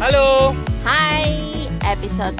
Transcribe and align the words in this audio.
Halo. 0.00 0.56
Hai, 0.80 1.68
episode 1.84 2.32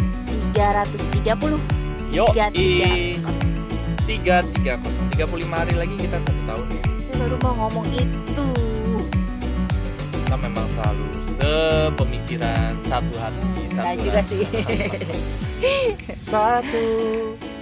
330 0.56 1.60
Yo, 2.08 2.24
Tiga, 2.32 2.48
tiga. 2.48 2.88
tiga 4.08 4.36
tiga 4.42 4.74
tiga 5.12 5.24
puluh 5.28 5.44
lima 5.44 5.60
hari 5.60 5.76
lagi 5.76 5.92
kita 5.94 6.16
satu 6.24 6.40
tahun 6.48 6.66
ya. 6.72 6.80
Saya 6.80 7.14
baru 7.20 7.36
mau 7.44 7.54
ngomong 7.68 7.86
itu 7.92 8.48
Kita 10.10 10.36
memang 10.40 10.66
selalu 10.72 11.06
sepemikiran, 11.36 12.72
satu 12.88 13.14
hati, 13.20 13.62
satu 13.70 13.84
Nah 13.84 13.94
juga 13.94 14.20
sih 14.24 14.42
satu 16.32 16.86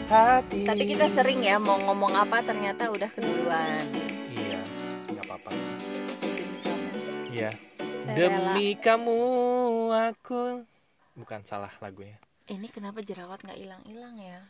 hati. 0.06 0.62
Tapi 0.62 0.84
kita 0.94 1.10
sering 1.10 1.42
ya 1.42 1.58
mau 1.58 1.74
ngomong 1.76 2.14
apa 2.14 2.40
ternyata 2.46 2.86
udah 2.88 3.10
keduluan 3.10 3.82
Iya, 4.32 4.62
nggak 5.10 5.24
apa-apa 5.26 5.50
sih. 5.52 5.68
Demi 8.16 8.78
kamu. 8.80 9.20
Aku 10.12 10.64
bukan 11.18 11.40
salah 11.44 11.72
lagunya. 11.82 12.16
Ini 12.48 12.64
kenapa 12.72 13.04
jerawat 13.04 13.44
nggak 13.44 13.58
hilang-hilang 13.60 14.16
ya? 14.16 14.40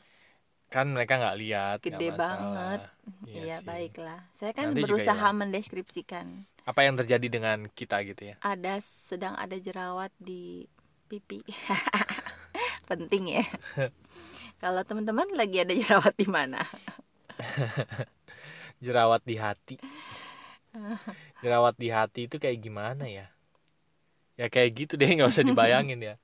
Kan 0.68 0.92
mereka 0.92 1.16
nggak 1.18 1.38
lihat. 1.40 1.78
Gede 1.80 2.12
masalah. 2.12 2.20
banget. 2.20 2.80
Iya 3.24 3.42
Iya, 3.42 3.56
sih. 3.58 3.66
baiklah 3.66 4.20
Saya 4.36 4.52
kan 4.52 4.66
Nanti 4.70 4.82
berusaha 4.84 5.28
mendeskripsikan 5.32 6.26
Apa 6.68 6.80
yang 6.84 6.94
terjadi 7.00 7.26
dengan 7.32 7.58
kita 7.72 8.04
gitu 8.04 8.22
ya? 8.32 8.36
Ada 8.44 8.78
sedang 8.84 9.32
ada 9.34 9.56
jerawat 9.56 10.12
di 10.20 10.68
pipi 11.08 11.40
Penting 12.90 13.24
ya 13.40 13.44
Kalau 14.62 14.82
teman-teman 14.84 15.28
lagi 15.38 15.62
ada 15.62 15.72
jerawat 15.72 16.14
di 16.18 16.26
mana? 16.28 16.60
Jerawat 18.84 19.22
di 19.26 19.36
hati. 19.38 19.76
Jerawat 21.42 21.74
di 21.78 21.88
hati 21.90 22.20
itu 22.26 22.36
kayak 22.42 22.58
gimana 22.62 23.04
ya? 23.06 23.26
Ya 24.38 24.46
kayak 24.46 24.70
gitu 24.78 24.92
deh, 25.00 25.08
nggak 25.10 25.30
usah 25.34 25.42
dibayangin 25.42 25.98
ya. 25.98 26.14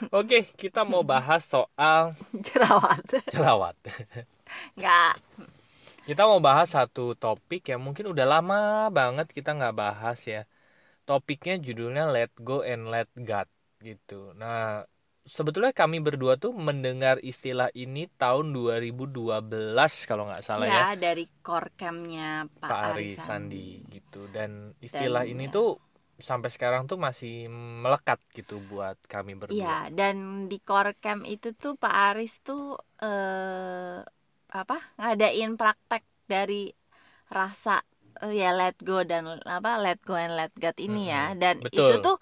Oke, 0.18 0.46
kita 0.54 0.86
mau 0.86 1.02
bahas 1.02 1.42
soal 1.42 2.14
Jerawat 2.46 3.02
jerawat. 3.34 3.74
Nggak 4.78 5.12
Kita 6.08 6.22
mau 6.24 6.40
bahas 6.40 6.72
satu 6.72 7.12
topik 7.18 7.68
yang 7.68 7.80
mungkin 7.84 8.08
udah 8.12 8.24
lama 8.24 8.88
banget 8.88 9.28
kita 9.36 9.50
nggak 9.58 9.76
bahas 9.76 10.18
ya. 10.24 10.48
Topiknya 11.08 11.54
judulnya 11.66 12.04
Let 12.14 12.32
Go 12.40 12.64
and 12.64 12.88
Let 12.92 13.10
God 13.16 13.48
gitu. 13.84 14.32
Nah, 14.40 14.84
sebetulnya 15.28 15.72
kami 15.76 16.00
berdua 16.00 16.40
tuh 16.40 16.52
mendengar 16.56 17.20
istilah 17.20 17.68
ini 17.76 18.08
tahun 18.16 18.46
2012 18.56 20.08
kalau 20.08 20.24
nggak 20.28 20.44
salah 20.48 20.68
ya. 20.68 20.84
ya, 20.88 20.88
dari 20.96 21.24
core 21.44 21.70
campnya 21.76 22.48
Pak, 22.48 22.70
Pak 22.70 22.80
Ari 22.96 23.08
Ari 23.12 23.12
Sandi 23.16 23.66
gitu. 23.92 24.28
Dan 24.32 24.72
Dan, 24.80 24.80
istilah 24.80 25.24
ini 25.28 25.48
ya. 25.48 25.52
tuh 25.52 25.68
sampai 26.28 26.50
sekarang 26.54 26.82
tuh 26.90 26.98
masih 27.06 27.32
melekat 27.82 28.18
gitu 28.36 28.54
buat 28.70 28.96
kami 29.12 29.32
berdua. 29.42 29.48
Iya, 29.52 29.88
dan 29.98 30.16
di 30.50 30.56
core 30.66 30.92
camp 31.02 31.22
itu 31.32 31.46
tuh 31.62 31.72
Pak 31.82 31.94
Aris 32.04 32.32
tuh 32.46 32.60
eh 33.04 33.96
apa? 34.60 34.74
ngadain 35.00 35.50
praktek 35.60 36.02
dari 36.32 36.54
rasa 37.36 37.70
eh, 38.24 38.32
ya 38.40 38.46
let 38.58 38.76
go 38.88 38.94
dan 39.10 39.24
apa 39.56 39.70
let 39.84 39.98
go 40.08 40.14
and 40.24 40.32
let 40.38 40.52
God 40.62 40.76
ini 40.86 40.98
ya. 41.12 41.18
Mm-mm, 41.18 41.38
Dan 41.42 41.56
betul. 41.64 41.74
itu 41.80 41.92
tuh 42.04 42.14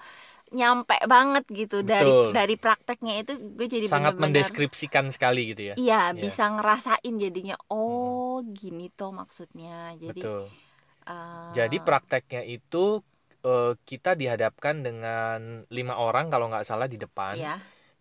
nyampe 0.58 0.94
banget 1.14 1.44
gitu 1.61 1.77
dari 1.92 2.11
Betul. 2.11 2.33
dari 2.39 2.55
prakteknya 2.64 3.12
itu 3.22 3.33
gue 3.58 3.67
jadi 3.74 3.89
Sangat 3.91 3.91
bener-bener 3.97 4.50
mendeskripsikan 4.50 5.06
sekali 5.14 5.55
gitu 5.55 5.62
ya. 5.72 5.77
Iya, 5.80 5.94
Iya. 6.11 6.22
bisa 6.22 6.42
ngerasain 6.55 7.14
jadinya 7.24 7.55
oh 7.72 8.41
gini 8.58 8.83
tuh 8.98 9.11
maksudnya. 9.20 9.69
Jadi 10.02 10.20
Betul. 10.20 10.50
eh, 11.08 11.12
Jadi 11.56 11.77
prakteknya 11.86 12.42
itu 12.55 13.02
eh, 13.47 13.72
kita 13.91 14.11
dihadapkan 14.20 14.77
dengan 14.86 15.39
lima 15.77 15.94
orang 16.06 16.27
kalau 16.33 16.47
nggak 16.50 16.66
salah 16.70 16.89
di 16.92 16.98
depan 17.05 17.34
ya, 17.36 17.55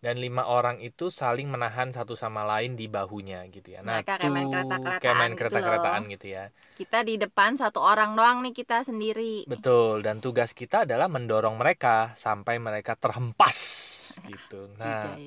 dan 0.03 0.15
lima 0.25 0.43
orang 0.45 0.77
itu 0.81 1.05
saling 1.21 1.47
menahan 1.53 1.89
satu 1.97 2.13
sama 2.23 2.41
lain 2.51 2.71
di 2.79 2.85
bahunya 2.95 3.39
gitu 3.55 3.67
ya. 3.75 3.81
Nah, 3.81 4.01
Mereka 4.01 4.13
kayak 4.21 4.33
main 4.35 4.47
tuh 4.53 4.61
kereta-keretaan 4.61 5.29
gitu 5.31 5.39
kereta-keretaan 5.39 6.01
loh. 6.05 6.11
gitu 6.13 6.27
ya. 6.35 6.43
kita 6.79 6.99
di 7.07 7.15
depan 7.23 7.51
satu 7.61 7.79
orang 7.91 8.11
doang 8.19 8.37
nih 8.45 8.53
kita 8.53 8.77
sendiri. 8.89 9.45
Betul. 9.51 9.95
Dan 10.05 10.21
tugas 10.25 10.51
kita 10.53 10.85
adalah 10.85 11.07
mendorong 11.15 11.55
mereka 11.61 12.13
sampai 12.17 12.55
mereka 12.57 12.93
terhempas 12.97 13.57
gitu. 14.29 14.69
Nah. 14.77 15.17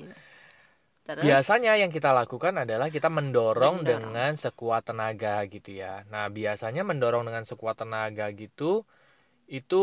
Terus 1.07 1.23
Biasanya 1.25 1.73
yang 1.81 1.89
kita 1.89 2.13
lakukan 2.13 2.53
adalah 2.63 2.87
kita 2.93 3.09
mendorong, 3.09 3.81
Mendorong. 3.81 4.13
dengan 4.13 4.31
sekuat 4.37 4.81
tenaga 4.93 5.41
gitu 5.49 5.73
ya. 5.73 6.05
Nah, 6.13 6.29
biasanya 6.29 6.85
mendorong 6.85 7.25
dengan 7.25 7.43
sekuat 7.49 7.81
tenaga 7.81 8.29
gitu 8.41 8.85
itu 9.57 9.75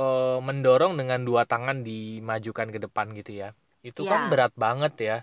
eh, 0.00 0.36
mendorong 0.48 0.92
dengan 1.00 1.20
dua 1.28 1.42
tangan 1.52 1.78
dimajukan 1.88 2.68
ke 2.74 2.78
depan 2.84 3.06
gitu 3.18 3.30
ya. 3.42 3.48
Itu 3.88 4.02
kan 4.10 4.20
Iya. 4.20 4.30
berat 4.32 4.52
banget 4.64 4.92
ya. 5.08 5.14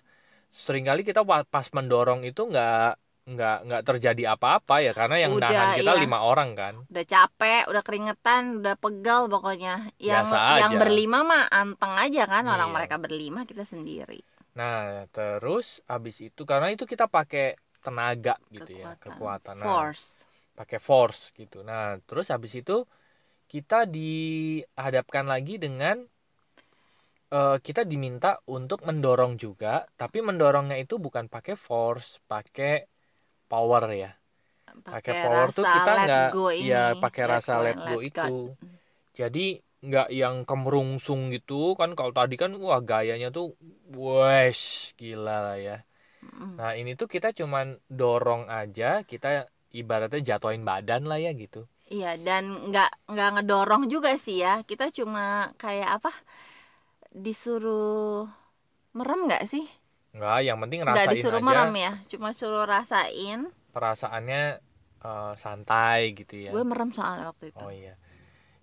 Seringkali 0.66 1.02
kita 1.10 1.22
pas 1.54 1.68
mendorong 1.78 2.22
itu 2.30 2.42
nggak 2.52 2.72
nggak 3.32 3.56
nggak 3.68 3.82
terjadi 3.88 4.24
apa-apa 4.36 4.76
ya 4.86 4.92
karena 5.00 5.16
yang 5.24 5.34
Udah, 5.38 5.50
nahan 5.54 5.70
kita 5.80 5.92
iya. 5.94 6.02
lima 6.04 6.20
orang 6.32 6.50
kan. 6.62 6.76
udah 6.92 7.06
capek, 7.14 7.62
udah 7.72 7.84
keringetan, 7.88 8.44
udah 8.60 8.76
pegal 8.84 9.22
pokoknya. 9.32 9.74
Yang 9.96 10.28
yang 10.62 10.74
berlima 10.82 11.18
mah 11.24 11.44
anteng 11.48 11.94
aja 11.96 12.24
kan 12.28 12.44
orang 12.54 12.70
Iya. 12.70 12.76
mereka 12.76 12.96
berlima 13.00 13.40
kita 13.48 13.64
sendiri. 13.64 14.20
Nah, 14.60 15.08
terus 15.16 15.80
habis 15.92 16.16
itu 16.28 16.42
karena 16.52 16.68
itu 16.76 16.84
kita 16.84 17.06
pakai 17.08 17.56
tenaga 17.86 18.36
gitu 18.56 18.72
ya, 18.76 18.92
Kekuatan. 19.00 19.00
kekuatan. 19.04 19.56
Nah, 19.64 19.68
Force. 19.72 20.08
pakai 20.60 20.80
force 20.88 21.22
gitu. 21.40 21.58
Nah, 21.70 21.98
terus 22.08 22.28
habis 22.34 22.54
itu 22.62 22.74
kita 23.52 23.84
dihadapkan 23.84 25.28
lagi 25.28 25.60
dengan 25.60 26.00
eh, 27.36 27.58
kita 27.60 27.84
diminta 27.84 28.40
untuk 28.48 28.80
mendorong 28.88 29.36
juga, 29.36 29.84
tapi 30.00 30.24
mendorongnya 30.24 30.80
itu 30.80 30.96
bukan 30.96 31.28
pakai 31.28 31.60
force, 31.60 32.24
pakai 32.32 32.88
power 33.52 33.84
ya. 33.92 34.12
Pakai 34.88 35.14
power 35.20 35.48
tuh 35.52 35.66
kita 35.68 35.92
nggak 36.08 36.28
ya 36.64 36.84
pakai 36.96 37.24
rasa 37.28 37.54
let 37.60 37.76
go 37.84 38.00
itu. 38.00 38.56
Jadi 39.20 39.60
nggak 39.82 40.08
yang 40.14 40.36
kemerungsung 40.48 41.34
gitu 41.36 41.74
kan 41.74 41.98
kalau 41.98 42.14
tadi 42.14 42.38
kan 42.40 42.54
wah 42.56 42.80
gayanya 42.80 43.34
tuh 43.36 43.52
wes 43.92 44.96
gila 44.96 45.38
lah 45.52 45.58
ya. 45.60 45.78
Mm. 46.22 46.56
Nah, 46.56 46.72
ini 46.78 46.94
tuh 46.94 47.10
kita 47.10 47.34
cuman 47.34 47.82
dorong 47.90 48.46
aja, 48.46 49.02
kita 49.02 49.50
ibaratnya 49.74 50.22
jatuhin 50.22 50.62
badan 50.62 51.10
lah 51.10 51.18
ya 51.18 51.34
gitu. 51.34 51.66
Iya 51.92 52.08
dan 52.26 52.44
nggak 52.72 52.90
nggak 53.12 53.30
ngedorong 53.34 53.84
juga 53.94 54.10
sih 54.26 54.36
ya. 54.44 54.50
Kita 54.70 54.86
cuma 54.98 55.22
kayak 55.62 55.90
apa? 56.00 56.10
Disuruh 57.12 58.28
merem 58.98 59.20
nggak 59.28 59.44
sih? 59.52 59.66
Enggak, 60.12 60.40
yang 60.44 60.58
penting 60.60 60.80
Nggak 60.84 61.08
rasain 61.08 61.12
disuruh 61.16 61.40
aja 61.40 61.48
merem 61.48 61.72
ya. 61.86 61.92
Cuma 62.12 62.30
suruh 62.36 62.66
rasain. 62.68 63.40
perasaannya 63.72 64.42
eh, 65.02 65.34
santai 65.40 66.00
gitu 66.20 66.36
ya. 66.48 66.52
Gue 66.52 66.64
merem 66.68 66.90
soalnya 66.92 67.26
waktu 67.32 67.46
itu. 67.52 67.64
Oh 67.64 67.72
iya. 67.72 67.94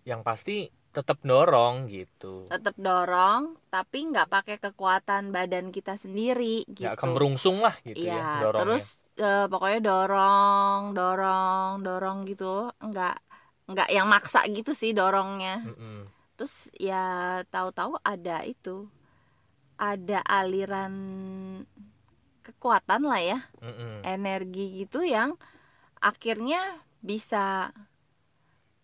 Yang 0.08 0.20
pasti 0.28 0.56
tetap 0.96 1.18
dorong 1.22 1.86
gitu. 1.92 2.48
tetap 2.48 2.74
dorong 2.80 3.42
tapi 3.68 3.98
nggak 4.08 4.28
pakai 4.32 4.56
kekuatan 4.56 5.22
badan 5.36 5.68
kita 5.68 5.94
sendiri 6.00 6.64
gitu 6.64 6.88
Nggak 6.88 6.96
kemerungsung 6.96 7.56
lah 7.60 7.74
gitu 7.84 8.02
iya 8.08 8.16
ya 8.16 8.40
dorongnya. 8.40 8.64
terus 8.64 8.84
eh, 9.24 9.44
pokoknya 9.50 9.78
dorong 9.88 10.80
dorong 10.96 11.72
dorong 11.86 12.18
gitu 12.30 12.44
nggak 12.88 13.14
nggak 13.70 13.88
yang 13.96 14.06
maksa 14.14 14.38
gitu 14.56 14.70
sih 14.80 14.90
dorongnya 14.98 15.50
Mm-mm. 15.68 15.96
terus 16.36 16.54
ya 16.88 16.96
tahu-tahu 17.52 17.92
ada 18.12 18.36
itu 18.52 18.70
ada 19.78 20.18
aliran 20.26 20.94
kekuatan 22.46 23.02
lah 23.04 23.20
ya 23.20 23.38
Mm-mm. 23.62 24.00
energi 24.06 24.84
gitu 24.84 25.04
yang 25.04 25.36
akhirnya 26.00 26.60
bisa 27.02 27.72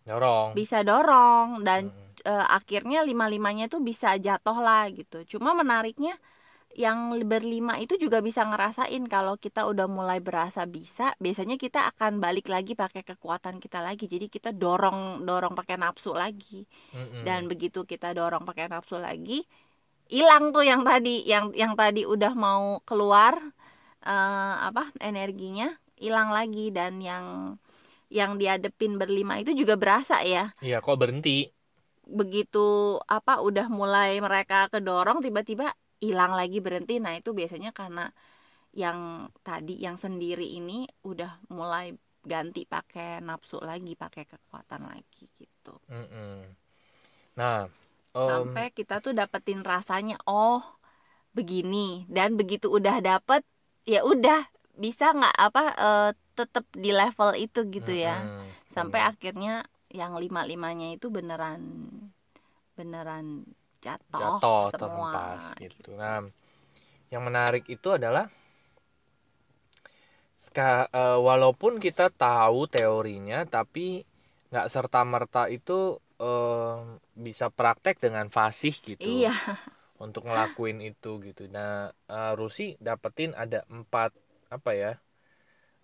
Dorong. 0.05 0.53
bisa 0.57 0.77
dorong 0.87 1.65
dan 1.67 1.91
Mm-mm. 1.91 2.29
eh, 2.31 2.45
akhirnya 2.57 2.99
lima 3.09 3.25
limanya 3.33 3.65
tuh 3.73 3.81
bisa 3.89 4.15
jatuh 4.25 4.57
lah 4.65 4.87
gitu 4.97 5.15
cuma 5.37 5.51
menariknya 5.57 6.15
yang 6.75 6.99
berlima 7.31 7.79
itu 7.83 7.95
juga 7.95 8.19
bisa 8.19 8.43
ngerasain 8.49 9.03
kalau 9.07 9.39
kita 9.39 9.63
udah 9.71 9.87
mulai 9.87 10.19
berasa 10.19 10.67
bisa 10.67 11.15
biasanya 11.23 11.55
kita 11.55 11.79
akan 11.95 12.19
balik 12.23 12.51
lagi 12.51 12.75
pakai 12.75 13.01
kekuatan 13.07 13.63
kita 13.63 13.79
lagi 13.79 14.05
jadi 14.11 14.27
kita 14.27 14.49
dorong 14.51 15.23
dorong 15.27 15.53
pakai 15.59 15.75
nafsu 15.79 16.11
lagi 16.11 16.67
Mm-mm. 16.93 17.25
dan 17.25 17.47
begitu 17.51 17.87
kita 17.87 18.11
dorong 18.17 18.43
pakai 18.49 18.67
nafsu 18.73 18.97
lagi 18.99 19.43
hilang 20.11 20.51
tuh 20.55 20.63
yang 20.67 20.81
tadi 20.87 21.23
yang 21.27 21.51
yang 21.55 21.73
tadi 21.79 22.03
udah 22.07 22.33
mau 22.37 22.79
keluar 22.87 23.35
eh, 24.05 24.53
apa 24.69 24.83
energinya 25.01 25.65
hilang 25.99 26.29
lagi 26.37 26.69
dan 26.75 26.99
yang 27.03 27.25
yang 28.11 28.37
diadepin 28.41 28.97
berlima 29.01 29.39
itu 29.41 29.51
juga 29.57 29.75
berasa 29.79 30.21
ya 30.25 30.51
Iya, 30.65 30.77
kok 30.85 30.97
berhenti? 31.01 31.29
begitu 32.19 32.59
apa 33.09 33.41
udah 33.47 33.65
mulai 33.79 34.09
mereka 34.21 34.69
kedorong 34.73 35.19
tiba-tiba 35.25 35.73
hilang 36.07 36.33
lagi 36.39 36.57
berhenti 36.65 36.95
nah 37.03 37.13
itu 37.19 37.29
biasanya 37.39 37.71
karena 37.79 38.05
yang 38.75 38.99
tadi 39.47 39.75
yang 39.85 39.95
sendiri 39.95 40.47
ini 40.59 40.85
udah 41.11 41.31
mulai 41.57 41.95
ganti 42.25 42.61
pakai 42.65 43.23
nafsu 43.27 43.57
lagi 43.69 43.93
pakai 44.03 44.23
kekuatan 44.27 44.83
lagi 44.91 45.25
gitu 45.39 45.75
Mm-mm. 45.89 46.55
Nah, 47.35 47.67
Em, 48.15 48.29
sampai 48.29 48.65
kita 48.71 49.03
tuh 49.03 49.11
dapetin 49.19 49.61
rasanya 49.71 50.15
oh 50.25 50.63
begini 51.37 52.07
dan 52.07 52.39
begitu 52.39 52.67
udah 52.71 53.03
dapet 53.03 53.43
ya 53.83 54.01
udah 54.07 54.47
bisa 54.79 55.11
nggak 55.11 55.35
apa 55.47 55.63
eh, 55.75 56.09
tetap 56.39 56.65
di 56.83 56.91
level 56.95 57.31
itu 57.35 57.59
gitu 57.75 57.91
ya 57.91 58.23
mm-mm, 58.23 58.47
sampai 58.71 58.99
bener. 58.99 59.11
akhirnya 59.11 59.53
yang 59.91 60.13
lima 60.23 60.41
limanya 60.47 60.87
itu 60.95 61.07
beneran 61.11 61.61
beneran 62.75 63.47
jatuh, 63.85 64.39
jatuh 64.41 64.61
semua 64.71 65.11
terhempas 65.11 65.41
gitu. 65.61 65.89
Nah, 66.01 66.17
yang 67.13 67.23
menarik 67.27 67.65
itu 67.75 67.89
adalah 67.97 68.25
ska- 70.45 70.89
eh, 70.91 71.19
walaupun 71.27 71.73
kita 71.85 72.05
tahu 72.11 72.67
teorinya, 72.75 73.39
tapi 73.47 74.03
nggak 74.51 74.67
serta 74.73 75.01
merta 75.13 75.43
itu 75.51 75.99
eh, 76.15 76.75
bisa 77.25 77.47
praktek 77.51 77.95
dengan 77.99 78.27
fasih 78.31 78.71
gitu 78.89 79.27
iya 79.27 79.33
untuk 80.05 80.23
ngelakuin 80.27 80.79
itu 80.91 81.11
gitu. 81.27 81.43
Nah, 81.55 81.91
eh, 82.11 82.33
Rusi 82.39 82.75
dapetin 82.87 83.31
ada 83.43 83.59
empat 83.71 84.11
apa 84.51 84.71
ya? 84.75 84.91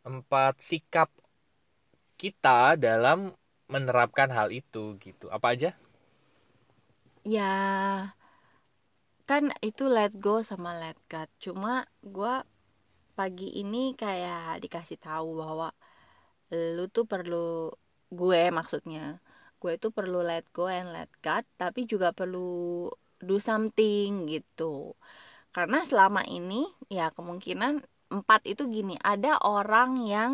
Empat 0.06 0.62
sikap 0.62 1.09
kita 2.21 2.77
dalam 2.88 3.19
menerapkan 3.74 4.30
hal 4.38 4.47
itu 4.62 4.83
gitu. 5.06 5.25
Apa 5.36 5.47
aja? 5.57 5.71
Ya 7.23 7.44
kan 9.29 9.44
itu 9.63 9.88
let 9.88 10.12
go 10.19 10.44
sama 10.44 10.75
let 10.81 10.97
God. 11.07 11.29
Cuma 11.39 11.88
gua 12.03 12.44
pagi 13.18 13.47
ini 13.62 13.94
kayak 13.95 14.59
dikasih 14.63 14.97
tahu 15.00 15.38
bahwa 15.41 15.69
lu 16.51 16.89
tuh 16.91 17.06
perlu 17.07 17.71
gue 18.12 18.51
maksudnya 18.51 19.23
gue 19.62 19.77
itu 19.77 19.88
perlu 19.94 20.19
let 20.25 20.44
go 20.51 20.68
and 20.68 20.89
let 20.91 21.07
God 21.23 21.45
tapi 21.56 21.85
juga 21.85 22.12
perlu 22.12 22.89
do 23.21 23.38
something 23.38 24.25
gitu. 24.27 24.97
Karena 25.56 25.83
selama 25.85 26.25
ini 26.27 26.65
ya 26.89 27.13
kemungkinan 27.13 27.85
empat 28.12 28.41
itu 28.50 28.68
gini 28.68 28.97
ada 29.00 29.38
orang 29.39 30.01
yang 30.03 30.31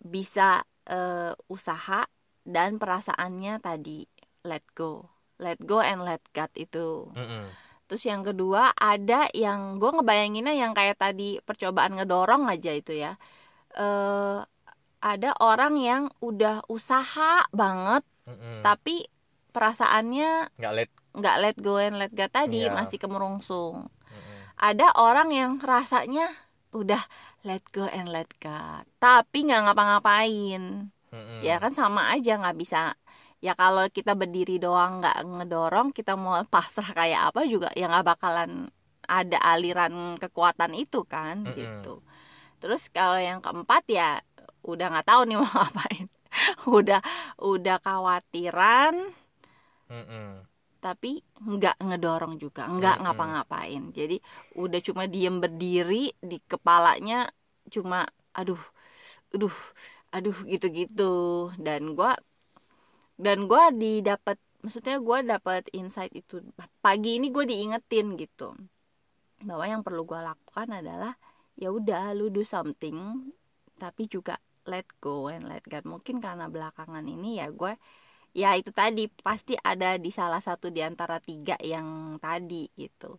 bisa 0.00 0.64
eh, 0.88 1.34
usaha 1.52 2.08
dan 2.42 2.80
perasaannya 2.80 3.60
tadi 3.60 4.08
let 4.48 4.64
go 4.72 5.17
let 5.38 5.58
go 5.60 5.78
and 5.78 6.02
let 6.02 6.22
God 6.30 6.50
itu 6.54 7.08
Mm-mm. 7.14 7.46
Terus 7.88 8.04
yang 8.04 8.20
kedua 8.20 8.76
ada 8.76 9.32
yang 9.32 9.80
gue 9.80 9.88
ngebayanginnya 9.88 10.52
yang 10.52 10.76
kayak 10.76 11.00
tadi 11.00 11.40
percobaan 11.40 11.96
ngedorong 11.96 12.44
aja 12.46 12.68
itu 12.70 12.92
ya. 12.92 13.16
eh 13.72 14.38
ada 14.98 15.30
orang 15.38 15.78
yang 15.78 16.02
udah 16.18 16.66
usaha 16.66 17.46
banget 17.48 18.02
Mm-mm. 18.26 18.60
tapi 18.60 19.06
perasaannya 19.52 20.52
nggak 20.54 20.74
let 20.74 20.90
nggak 21.14 21.36
let 21.40 21.56
go 21.58 21.78
and 21.78 21.96
let 21.96 22.12
God 22.12 22.28
tadi 22.28 22.66
Iya. 22.66 22.74
masih 22.74 22.98
kemerungsung. 22.98 23.88
Mm-mm. 23.88 24.38
Ada 24.54 24.92
orang 24.94 25.30
yang 25.30 25.50
rasanya 25.56 26.28
udah 26.70 27.00
let 27.40 27.64
go 27.72 27.86
and 27.86 28.10
let 28.10 28.28
God 28.36 28.84
tapi 28.98 29.48
nggak 29.48 29.64
ngapa-ngapain. 29.64 30.92
Mm-mm. 31.08 31.40
Ya 31.40 31.56
kan 31.56 31.72
sama 31.72 32.12
aja 32.12 32.36
nggak 32.36 32.58
bisa 32.58 32.92
ya 33.46 33.52
kalau 33.54 33.86
kita 33.96 34.12
berdiri 34.18 34.58
doang 34.58 34.98
nggak 35.02 35.16
ngedorong 35.22 35.88
kita 35.94 36.12
mau 36.18 36.42
pasrah 36.54 36.90
kayak 36.98 37.20
apa 37.32 37.40
juga 37.46 37.68
ya 37.78 37.86
nggak 37.90 38.06
bakalan 38.10 38.50
ada 39.08 39.38
aliran 39.52 40.18
kekuatan 40.22 40.72
itu 40.74 41.00
kan 41.06 41.36
Mm-mm. 41.46 41.56
gitu 41.58 42.02
terus 42.62 42.90
kalau 42.90 43.18
yang 43.20 43.40
keempat 43.44 43.82
ya 43.90 44.08
udah 44.66 44.86
nggak 44.92 45.06
tahu 45.10 45.20
nih 45.28 45.36
mau 45.42 45.48
ngapain 45.50 46.06
udah 46.68 47.00
udah 47.40 47.76
khawatiran 47.84 48.94
Mm-mm. 49.90 50.46
tapi 50.78 51.08
nggak 51.42 51.74
ngedorong 51.82 52.34
juga 52.38 52.70
nggak 52.70 52.94
Mm-mm. 52.94 53.02
ngapa-ngapain 53.02 53.82
jadi 53.98 54.16
udah 54.62 54.80
cuma 54.86 55.02
diem 55.10 55.36
berdiri 55.42 56.14
di 56.30 56.38
kepalanya 56.50 57.14
cuma 57.74 58.06
aduh 58.38 58.62
aduh 59.34 59.56
aduh 60.14 60.36
gitu-gitu 60.52 61.02
dan 61.64 61.82
gua 61.98 62.14
dan 63.18 63.50
gua 63.50 63.70
didapat 63.74 64.38
maksudnya 64.62 64.96
gua 65.02 65.18
dapat 65.22 65.66
insight 65.74 66.12
itu 66.14 66.42
pagi 66.84 67.18
ini 67.18 67.30
gue 67.34 67.44
diingetin 67.46 68.14
gitu. 68.18 68.54
Bahwa 69.42 69.64
yang 69.66 69.82
perlu 69.86 70.02
gua 70.08 70.20
lakukan 70.34 70.68
adalah 70.82 71.14
ya 71.58 71.68
udah 71.74 72.14
lu 72.14 72.30
do 72.30 72.42
something 72.46 73.28
tapi 73.78 74.06
juga 74.10 74.38
let 74.66 74.86
go 75.02 75.30
and 75.30 75.46
let 75.50 75.64
God. 75.66 75.84
Mungkin 75.86 76.18
karena 76.22 76.46
belakangan 76.50 77.04
ini 77.06 77.40
ya 77.42 77.48
gue 77.50 77.74
ya 78.36 78.54
itu 78.60 78.70
tadi 78.70 79.08
pasti 79.10 79.54
ada 79.58 79.96
di 79.98 80.10
salah 80.14 80.38
satu 80.42 80.70
di 80.70 80.80
antara 80.84 81.18
tiga 81.22 81.56
yang 81.62 82.18
tadi 82.22 82.68
gitu. 82.78 83.18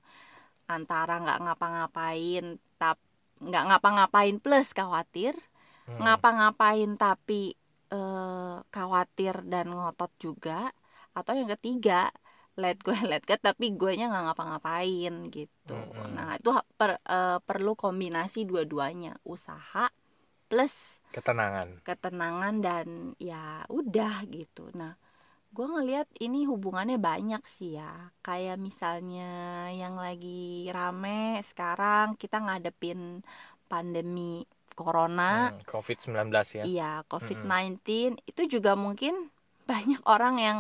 Antara 0.70 1.18
nggak 1.24 1.40
ngapa-ngapain 1.50 2.46
tap 2.80 2.98
nggak 3.40 3.64
ngapa-ngapain 3.72 4.38
plus 4.44 4.72
khawatir 4.76 5.36
Mm. 5.90 6.06
ngapa-ngapain 6.06 6.92
tapi 7.02 7.58
eh, 7.94 8.56
khawatir 8.74 9.36
dan 9.52 9.66
ngotot 9.74 10.12
juga 10.22 10.70
atau 11.18 11.34
yang 11.36 11.50
ketiga 11.58 12.14
let 12.60 12.78
go 12.84 12.92
let 13.12 13.24
God 13.26 13.42
tapi 13.42 13.72
gue 13.80 13.92
nya 13.98 14.12
nggak 14.12 14.24
ngapa-ngapain 14.32 15.14
gitu. 15.32 15.74
Mm-mm. 15.76 16.08
nah 16.18 16.36
itu 16.38 16.52
per- 16.80 17.02
eh, 17.04 17.40
perlu 17.44 17.74
kombinasi 17.80 18.44
dua-duanya 18.50 19.16
usaha 19.24 19.88
plus 20.50 21.00
ketenangan. 21.16 21.70
ketenangan 21.88 22.56
dan 22.66 22.88
ya 23.22 23.64
udah 23.70 24.26
gitu. 24.30 24.70
Nah 24.74 24.94
gue 25.50 25.66
ngelihat 25.66 26.08
ini 26.22 26.46
hubungannya 26.46 26.98
banyak 27.02 27.42
sih 27.46 27.78
ya. 27.80 28.14
Kayak 28.26 28.58
misalnya 28.62 29.30
yang 29.74 29.96
lagi 29.98 30.70
rame 30.74 31.42
sekarang 31.46 32.18
kita 32.22 32.38
ngadepin 32.42 33.22
pandemi 33.70 34.46
corona. 34.80 35.24
Hmm, 35.30 35.60
COVID-19 35.66 36.48
ya. 36.60 36.68
Iya 36.68 36.84
covid-19 37.10 38.10
itu 38.30 38.42
juga 38.54 38.72
mungkin 38.84 39.14
banyak 39.70 40.02
orang 40.14 40.36
yang 40.46 40.58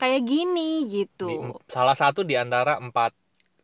kayak 0.00 0.20
gini 0.30 0.60
Di- 1.26 1.38
gitu 1.42 1.54
salah 1.74 1.96
satu 2.02 2.20
di 2.30 2.34
antara 2.44 2.72
empat 2.84 3.12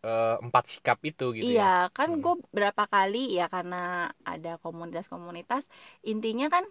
eh, 0.07 0.35
empat 0.45 0.65
sikap 0.73 0.99
itu 1.11 1.25
gitu 1.39 1.53
ya. 1.63 1.65
Iya, 1.65 1.89
kan 1.97 2.09
Mm. 2.11 2.21
gue 2.23 2.33
berapa 2.57 2.83
kali 2.93 3.17
ya 3.39 3.43
karena 3.55 3.77
ada 4.31 4.49
komunitas-komunitas 4.63 5.63
intinya 6.11 6.47
kan 6.55 6.65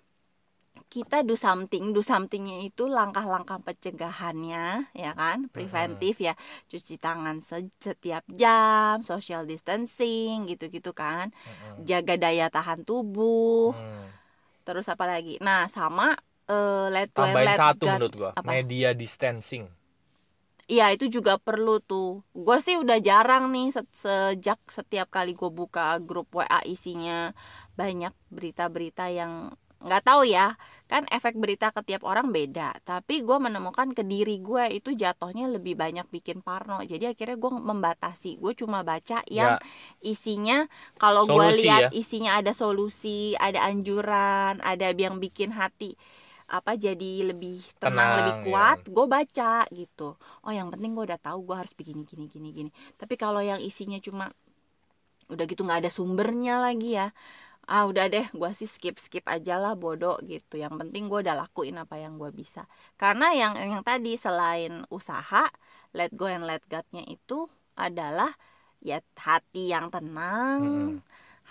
kita 0.88 1.22
do 1.28 1.36
something, 1.36 1.92
do 1.96 2.02
somethingnya 2.02 2.58
itu 2.68 2.84
langkah-langkah 2.88 3.60
pencegahannya, 3.68 4.90
ya 4.96 5.12
kan, 5.20 5.38
preventif 5.54 6.16
ya, 6.28 6.34
cuci 6.72 6.96
tangan 7.02 7.38
se- 7.44 7.74
setiap 7.84 8.24
jam, 8.42 9.04
social 9.04 9.44
distancing, 9.52 10.48
gitu-gitu 10.50 10.92
kan, 10.96 11.30
jaga 11.90 12.16
daya 12.24 12.48
tahan 12.56 12.82
tubuh, 12.88 13.76
Hmm. 13.76 14.08
terus 14.68 14.86
apa 14.94 15.06
lagi? 15.10 15.36
Nah, 15.42 15.68
sama 15.72 16.16
eh, 16.50 16.86
let 16.94 17.10
tambahin 17.14 17.46
let 17.50 17.60
satu 17.62 17.86
God. 17.86 17.92
menurut 18.02 18.14
gua 18.18 18.32
Apa? 18.40 18.52
media 18.54 18.90
distancing 18.98 19.66
Iya 20.70 20.84
itu 20.94 21.06
juga 21.16 21.34
perlu 21.42 21.82
tuh. 21.90 22.22
Gue 22.46 22.58
sih 22.66 22.76
udah 22.84 22.98
jarang 23.08 23.44
nih 23.54 23.66
se- 23.76 23.96
sejak 24.06 24.60
setiap 24.78 25.08
kali 25.16 25.34
gue 25.40 25.50
buka 25.60 25.98
grup 26.08 26.28
WA 26.38 26.62
isinya 26.74 27.34
banyak 27.80 28.14
berita-berita 28.36 29.04
yang 29.20 29.34
nggak 29.86 30.04
tahu 30.06 30.24
ya 30.28 30.56
kan 30.90 31.06
efek 31.14 31.38
berita 31.38 31.70
ke 31.70 31.86
tiap 31.86 32.02
orang 32.02 32.34
beda 32.34 32.74
tapi 32.82 33.22
gue 33.22 33.38
menemukan 33.38 33.94
ke 33.94 34.02
diri 34.02 34.42
gue 34.42 34.66
itu 34.74 34.90
jatuhnya 34.98 35.46
lebih 35.46 35.78
banyak 35.78 36.08
bikin 36.10 36.42
parno 36.42 36.82
jadi 36.82 37.14
akhirnya 37.14 37.38
gue 37.38 37.52
membatasi 37.54 38.42
gue 38.42 38.54
cuma 38.58 38.82
baca 38.82 39.22
yang 39.30 39.56
Ya. 39.56 39.62
isinya 40.02 40.66
kalau 40.98 41.30
gue 41.30 41.48
lihat 41.62 41.94
ya. 41.94 41.94
isinya 41.94 42.32
ada 42.42 42.52
solusi 42.58 43.38
ada 43.38 43.62
anjuran 43.70 44.58
ada 44.66 44.90
yang 44.98 45.22
bikin 45.22 45.54
hati 45.54 45.94
apa 46.50 46.74
jadi 46.74 47.30
lebih 47.30 47.62
tenang, 47.78 48.10
Tenang, 48.10 48.18
lebih 48.20 48.36
ya. 48.42 48.44
kuat 48.50 48.80
gue 48.90 49.06
baca 49.06 49.54
gitu 49.70 50.18
oh 50.18 50.52
yang 50.54 50.68
penting 50.74 50.98
gue 50.98 51.06
udah 51.06 51.22
tahu 51.22 51.46
gue 51.46 51.56
harus 51.56 51.74
begini 51.78 52.02
gini 52.10 52.26
gini 52.26 52.50
gini 52.50 52.70
tapi 52.98 53.14
kalau 53.16 53.40
yang 53.40 53.62
isinya 53.62 54.02
cuma 54.02 54.34
udah 55.30 55.46
gitu 55.46 55.62
nggak 55.62 55.86
ada 55.86 55.92
sumbernya 55.94 56.58
lagi 56.66 56.98
ya 56.98 57.14
ah 57.74 57.84
udah 57.90 58.06
deh 58.14 58.26
gue 58.40 58.50
sih 58.60 58.70
skip 58.76 58.96
skip 59.06 59.26
aja 59.36 59.54
lah 59.64 59.74
bodoh 59.84 60.16
gitu 60.32 60.54
yang 60.64 60.74
penting 60.82 61.04
gue 61.12 61.20
udah 61.26 61.36
lakuin 61.42 61.76
apa 61.84 61.96
yang 62.04 62.14
gue 62.22 62.32
bisa 62.42 62.62
karena 63.02 63.26
yang 63.42 63.54
yang 63.74 63.84
tadi 63.90 64.12
selain 64.26 64.74
usaha 64.98 65.44
let 65.98 66.12
go 66.20 66.26
and 66.36 66.44
let 66.50 66.62
God-nya 66.72 67.04
itu 67.16 67.38
adalah 67.86 68.32
ya 68.90 68.98
hati 69.28 69.60
yang 69.74 69.86
tenang 69.94 70.64
Mm-mm. 70.64 71.02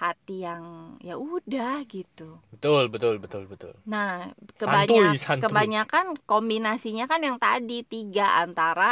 hati 0.02 0.34
yang 0.46 0.64
ya 1.08 1.14
udah 1.18 1.75
gitu 1.94 2.28
betul 2.52 2.84
betul 2.94 3.14
betul 3.25 3.44
betul 3.52 3.75
Nah, 3.92 4.28
kebanyak, 4.60 5.16
santuy. 5.25 5.38
kebanyakan 5.40 6.06
kombinasinya 6.28 7.04
kan 7.10 7.20
yang 7.26 7.38
tadi 7.40 7.80
tiga 7.92 8.25
antara 8.44 8.84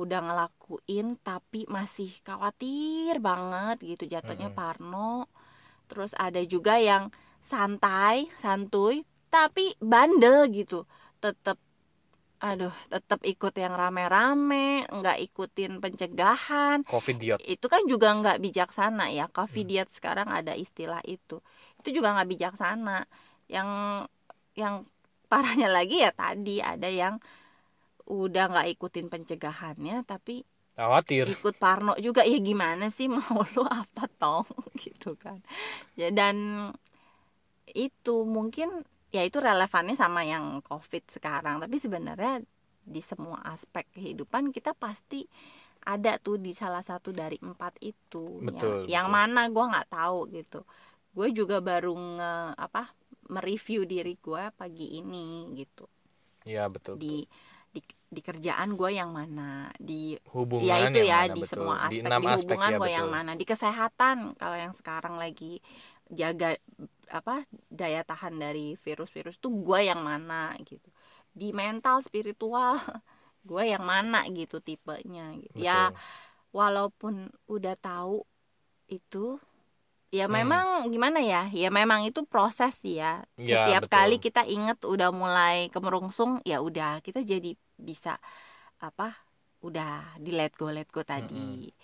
udah 0.00 0.18
ngelakuin 0.26 1.06
tapi 1.26 1.64
masih 1.76 2.10
khawatir 2.26 3.12
banget 3.28 3.76
gitu 3.90 4.02
jatuhnya 4.14 4.48
Mm-mm. 4.48 4.58
parno. 4.58 4.98
Terus 5.90 6.12
ada 6.16 6.40
juga 6.44 6.80
yang 6.80 7.12
santai, 7.44 8.30
santuy 8.40 9.04
tapi 9.28 9.76
bandel 9.82 10.48
gitu. 10.54 10.88
Tetap 11.20 11.58
aduh 12.44 12.76
tetap 12.92 13.24
ikut 13.24 13.56
yang 13.56 13.72
rame-rame 13.72 14.84
nggak 14.88 15.18
ikutin 15.32 15.80
pencegahan. 15.80 16.84
Covid 16.84 17.16
diet 17.16 17.40
itu 17.40 17.66
kan 17.72 17.82
juga 17.88 18.12
nggak 18.12 18.38
bijaksana 18.40 19.08
ya. 19.10 19.26
Hmm. 19.28 19.34
covid 19.34 19.64
diet 19.64 19.90
sekarang 19.92 20.28
ada 20.28 20.52
istilah 20.52 21.00
itu. 21.08 21.40
Itu 21.80 21.88
juga 21.90 22.12
nggak 22.16 22.28
bijaksana. 22.28 23.08
Yang 23.48 23.68
yang 24.54 24.74
parahnya 25.26 25.66
lagi 25.72 26.04
ya 26.04 26.12
tadi 26.14 26.62
ada 26.62 26.86
yang 26.86 27.18
udah 28.04 28.52
nggak 28.52 28.68
ikutin 28.76 29.08
pencegahannya 29.08 30.04
tapi 30.04 30.44
khawatir. 30.76 31.28
Ikut 31.32 31.54
Parno 31.56 31.96
juga 32.00 32.22
ya 32.24 32.38
gimana 32.40 32.92
sih? 32.92 33.06
Mau 33.14 33.42
lu 33.56 33.64
apa 33.64 34.04
tong 34.20 34.46
gitu 34.84 35.16
kan. 35.16 35.40
Ya 35.98 36.08
dan 36.12 36.36
itu 37.74 38.14
mungkin 38.28 38.84
ya 39.14 39.22
itu 39.24 39.38
relevannya 39.40 39.96
sama 39.96 40.22
yang 40.26 40.60
covid 40.64 41.04
sekarang. 41.08 41.58
Tapi 41.62 41.76
sebenarnya 41.80 42.42
di 42.84 43.00
semua 43.00 43.40
aspek 43.48 43.88
kehidupan 43.96 44.52
kita 44.52 44.76
pasti 44.76 45.24
ada 45.84 46.16
tuh 46.20 46.40
di 46.40 46.52
salah 46.52 46.84
satu 46.84 47.12
dari 47.12 47.36
empat 47.40 47.80
itu. 47.84 48.40
Betul, 48.44 48.88
yang, 48.88 49.06
yang 49.06 49.06
betul. 49.08 49.16
mana 49.16 49.40
gue 49.48 49.64
nggak 49.72 49.88
tahu 49.92 50.18
gitu. 50.32 50.60
Gue 51.14 51.28
juga 51.32 51.62
baru 51.64 51.94
nge 51.94 52.32
apa 52.58 52.82
mereview 53.32 53.88
diri 53.88 54.14
gue 54.20 54.44
pagi 54.52 55.00
ini 55.00 55.48
gitu. 55.56 55.88
Ya 56.44 56.68
betul 56.68 57.00
di 57.00 57.24
di, 57.24 57.24
di 58.14 58.22
kerjaan 58.22 58.78
gue 58.78 58.90
yang 58.94 59.10
mana 59.10 59.68
di 59.76 60.14
hubungan 60.30 60.70
ya 60.70 60.76
itu 60.86 61.00
ya 61.02 61.26
mana, 61.26 61.34
di 61.34 61.40
betul. 61.42 61.50
semua 61.50 61.76
aspek 61.90 62.06
di, 62.06 62.26
aspek, 62.30 62.38
hubungan 62.38 62.70
ya, 62.70 62.78
gue 62.78 62.90
yang 62.94 63.08
mana 63.10 63.32
di 63.34 63.44
kesehatan 63.44 64.16
kalau 64.38 64.56
yang 64.56 64.70
sekarang 64.70 65.18
lagi 65.18 65.58
jaga 66.06 66.54
apa 67.10 67.42
daya 67.68 68.06
tahan 68.06 68.38
dari 68.38 68.78
virus-virus 68.78 69.42
tuh 69.42 69.50
gue 69.50 69.80
yang 69.90 70.00
mana 70.00 70.54
gitu 70.62 70.88
di 71.34 71.50
mental 71.50 72.00
spiritual 72.00 72.78
gue 73.48 73.62
yang 73.66 73.84
mana 73.84 74.24
gitu 74.30 74.62
tipenya 74.62 75.34
gitu. 75.36 75.58
ya 75.58 75.90
walaupun 76.54 77.28
udah 77.50 77.74
tahu 77.76 78.22
itu 78.88 79.42
ya 80.14 80.26
Hmm. 80.30 80.34
memang 80.38 80.66
gimana 80.94 81.18
ya? 81.18 81.50
Ya 81.50 81.68
memang 81.74 82.06
itu 82.06 82.22
proses 82.22 82.78
ya. 82.86 83.26
Ya, 83.34 83.66
setiap 83.66 83.90
betul. 83.90 83.94
kali 83.98 84.16
kita 84.22 84.42
inget 84.46 84.78
udah 84.86 85.10
mulai 85.10 85.66
kemerungsung 85.74 86.38
ya 86.46 86.62
udah 86.62 87.02
kita 87.02 87.26
jadi 87.26 87.58
bisa 87.74 88.22
apa 88.78 89.18
udah 89.66 90.14
di 90.22 90.30
let 90.38 90.54
go 90.54 90.70
let 90.70 90.86
go 90.94 91.02
tadi. 91.02 91.74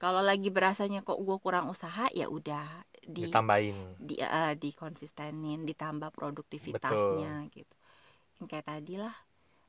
Kalau 0.00 0.20
lagi 0.24 0.48
berasanya 0.48 1.04
kok 1.04 1.20
gue 1.20 1.36
kurang 1.44 1.68
usaha 1.68 2.08
ya 2.12 2.26
udah 2.28 2.84
di 3.04 3.28
ditambahin. 3.28 3.76
di 4.00 4.16
eh, 4.20 4.54
dikonsistenin 4.56 5.64
ditambah 5.64 6.08
produktivitasnya 6.12 7.48
gitu. 7.52 7.74
Yang 8.40 8.46
kayak 8.48 8.66
tadi 8.68 8.94
lah. 8.96 9.16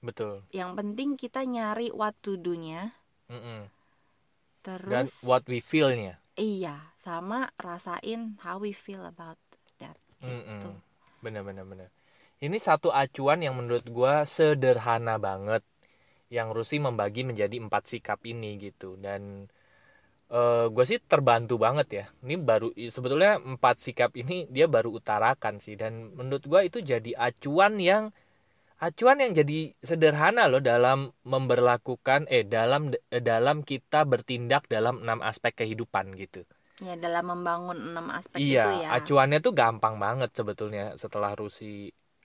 Betul. 0.01 0.43
Yang 0.51 0.71
penting 0.79 1.09
kita 1.15 1.43
nyari 1.45 1.91
what 1.91 2.15
to 2.23 2.35
do-nya. 2.35 2.91
Mm-mm. 3.31 3.61
dan 3.63 3.80
terus 4.61 5.25
what 5.25 5.43
we 5.49 5.59
feel-nya. 5.59 6.21
Iya 6.37 6.79
sama 7.01 7.51
rasain 7.59 8.39
how 8.45 8.61
we 8.61 8.71
feel 8.71 9.03
about 9.03 9.37
that 9.81 9.97
gitu. 10.21 10.31
Mm-mm. 10.31 10.79
bener 11.21 11.41
bener 11.45 11.65
bener. 11.65 11.87
Ini 12.41 12.57
satu 12.57 12.89
acuan 12.89 13.45
yang 13.45 13.53
menurut 13.53 13.85
gua 13.89 14.25
sederhana 14.25 15.21
banget 15.21 15.61
yang 16.33 16.49
Rusi 16.55 16.81
membagi 16.81 17.21
menjadi 17.27 17.59
empat 17.61 17.91
sikap 17.91 18.23
ini 18.25 18.57
gitu. 18.57 18.97
Dan 18.97 19.45
eh 20.31 20.65
gue 20.71 20.85
sih 20.87 20.97
terbantu 21.03 21.59
banget 21.59 21.87
ya. 21.91 22.05
Ini 22.23 22.39
baru 22.39 22.71
sebetulnya 22.73 23.37
empat 23.37 23.83
sikap 23.83 24.15
ini 24.15 24.47
dia 24.47 24.65
baru 24.65 24.97
utarakan 24.97 25.59
sih. 25.61 25.77
Dan 25.77 26.15
menurut 26.15 26.47
gua 26.47 26.65
itu 26.65 26.79
jadi 26.81 27.11
acuan 27.19 27.77
yang 27.77 28.15
acuan 28.87 29.17
yang 29.23 29.31
jadi 29.39 29.59
sederhana 29.89 30.43
loh 30.51 30.61
dalam 30.71 30.99
memberlakukan 31.33 32.21
eh 32.35 32.43
dalam 32.55 32.81
dalam 33.31 33.57
kita 33.71 33.99
bertindak 34.11 34.63
dalam 34.75 34.95
enam 35.03 35.19
aspek 35.29 35.53
kehidupan 35.59 36.05
gitu. 36.23 36.41
Ya 36.87 36.93
dalam 37.05 37.25
membangun 37.31 37.77
enam 37.93 38.05
aspek 38.19 38.41
iya 38.41 38.59
itu 38.59 38.69
ya. 38.83 38.89
acuannya 38.97 39.37
tuh 39.45 39.53
gampang 39.59 39.95
banget 40.03 40.29
sebetulnya 40.37 40.81
setelah 41.03 41.31
Rusi 41.41 41.65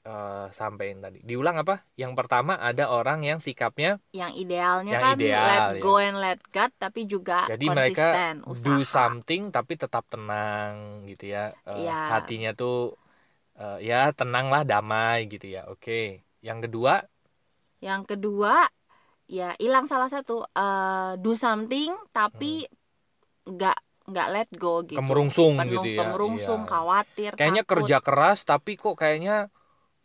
eh, 0.07 0.47
sampein 0.59 0.97
tadi. 1.05 1.19
Diulang 1.29 1.57
apa? 1.63 1.75
Yang 2.01 2.13
pertama 2.19 2.53
ada 2.69 2.85
orang 2.97 3.19
yang 3.29 3.39
sikapnya 3.47 3.91
yang 4.17 4.33
idealnya 4.33 4.93
Yang 4.97 5.03
kan 5.05 5.17
ideal, 5.21 5.45
let 5.51 5.63
ya. 5.77 5.83
go 5.85 5.93
and 6.01 6.17
let 6.25 6.41
God 6.57 6.71
tapi 6.81 7.01
juga 7.05 7.39
Jadi 7.51 7.65
mereka 7.69 8.03
konsisten 8.07 8.33
usaha. 8.49 8.65
do 8.65 8.75
something 8.97 9.43
tapi 9.57 9.73
tetap 9.83 10.05
tenang 10.13 10.75
gitu 11.11 11.25
ya. 11.35 11.53
Eh, 11.69 11.79
Iya. 11.85 11.93
hatinya 12.13 12.51
tuh 12.61 12.75
eh, 13.61 13.79
ya 13.89 13.97
tenang 14.19 14.47
lah 14.55 14.63
damai 14.71 15.19
gitu 15.33 15.47
ya. 15.57 15.61
Oke 15.73 15.93
yang 16.47 16.59
kedua 16.65 16.93
yang 17.87 18.03
kedua 18.11 18.55
ya 19.39 19.53
hilang 19.63 19.87
salah 19.93 20.11
satu 20.15 20.33
eh, 20.63 21.13
do 21.25 21.33
something 21.37 21.91
tapi 22.17 22.67
nggak 23.47 23.77
nggak 24.11 24.29
let 24.35 24.49
go 24.63 24.73
gitu 24.87 24.97
Hmm. 24.97 25.03
kemerungsung 25.03 25.55
penuh 25.59 25.73
gitu 25.83 25.89
ya 25.91 25.99
kemerungsung 26.03 26.61
Iya. 26.63 26.71
khawatir 26.71 27.33
kayaknya 27.39 27.63
takut. 27.63 27.71
kerja 27.73 27.97
keras 28.07 28.39
tapi 28.51 28.71
kok 28.83 28.95
kayaknya 29.03 29.35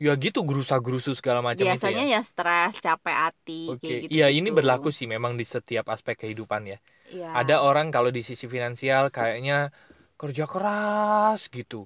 ya 0.06 0.14
gitu 0.26 0.40
gerusa 0.50 0.76
gerusu 0.86 1.12
segala 1.20 1.42
macam 1.46 1.66
biasanya 1.68 2.04
itu 2.04 2.14
ya 2.14 2.18
ya 2.18 2.22
stres 2.30 2.74
capek 2.86 3.16
hati 3.24 3.54
Oke, 3.70 3.88
kayak 3.88 4.00
gitu 4.10 4.14
iya 4.16 4.28
ini 4.34 4.50
berlaku 4.58 4.90
sih 4.98 5.08
memang 5.14 5.34
di 5.40 5.46
setiap 5.46 5.86
aspek 5.94 6.16
kehidupan 6.26 6.62
ya. 6.74 6.78
Iya. 7.14 7.28
Ada 7.40 7.56
orang 7.68 7.88
kalau 7.96 8.10
di 8.18 8.22
sisi 8.30 8.46
finansial 8.56 9.04
kayaknya 9.14 9.70
kerja 10.22 10.46
keras 10.54 11.40
gitu, 11.58 11.86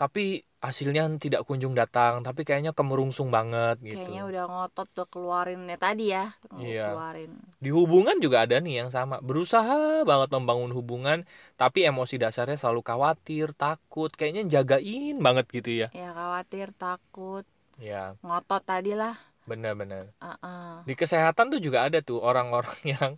tapi 0.00 0.48
hasilnya 0.64 1.04
tidak 1.20 1.44
kunjung 1.44 1.76
datang, 1.76 2.24
tapi 2.24 2.48
kayaknya 2.48 2.72
kemerungsung 2.72 3.28
banget 3.28 3.76
gitu. 3.84 4.00
kayaknya 4.00 4.24
udah 4.28 4.44
ngotot 4.48 4.88
tuh 4.96 5.04
keluarin 5.12 5.68
ya 5.68 5.76
tadi 5.76 6.04
ya 6.12 6.32
Iya. 6.56 6.96
keluarin 6.96 7.32
Di 7.60 7.68
hubungan 7.68 8.16
juga 8.16 8.48
ada 8.48 8.56
nih 8.64 8.84
yang 8.84 8.90
sama, 8.92 9.20
berusaha 9.20 10.00
banget 10.08 10.28
membangun 10.32 10.72
hubungan, 10.72 11.28
tapi 11.60 11.84
emosi 11.84 12.16
dasarnya 12.16 12.56
selalu 12.56 12.80
khawatir, 12.80 13.52
takut, 13.52 14.08
kayaknya 14.16 14.48
jagain 14.48 15.20
banget 15.20 15.44
gitu 15.52 15.70
ya. 15.84 15.88
ya 15.92 16.16
khawatir 16.16 16.72
takut 16.72 17.44
Ya, 17.80 18.12
ngotot 18.20 18.60
tadi 18.64 18.92
lah 18.92 19.16
benar-benar. 19.48 20.12
Uh-uh. 20.20 20.84
Di 20.84 20.92
kesehatan 20.92 21.48
tuh 21.50 21.60
juga 21.64 21.88
ada 21.88 22.04
tuh 22.04 22.20
orang-orang 22.20 22.76
yang 22.96 23.16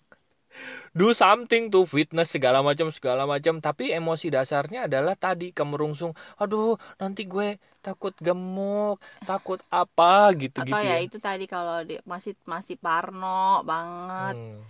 do 0.92 1.16
something 1.16 1.72
to 1.72 1.88
fitness 1.88 2.32
segala 2.32 2.60
macam 2.60 2.92
segala 2.92 3.24
macam. 3.24 3.58
Tapi 3.58 3.92
emosi 3.92 4.32
dasarnya 4.32 4.86
adalah 4.86 5.16
tadi 5.16 5.50
kemerungsung. 5.50 6.12
Aduh 6.40 6.76
nanti 7.00 7.24
gue 7.28 7.60
takut 7.82 8.14
gemuk 8.22 9.02
takut 9.26 9.58
apa 9.66 10.30
gitu 10.38 10.62
atau 10.62 10.70
gitu 10.70 10.86
ya 10.86 10.96
ya, 10.96 10.96
itu 11.02 11.18
tadi 11.18 11.50
kalau 11.50 11.82
di, 11.82 11.98
masih 12.06 12.38
masih 12.46 12.78
parno 12.78 13.66
banget. 13.66 14.38
Hmm, 14.38 14.62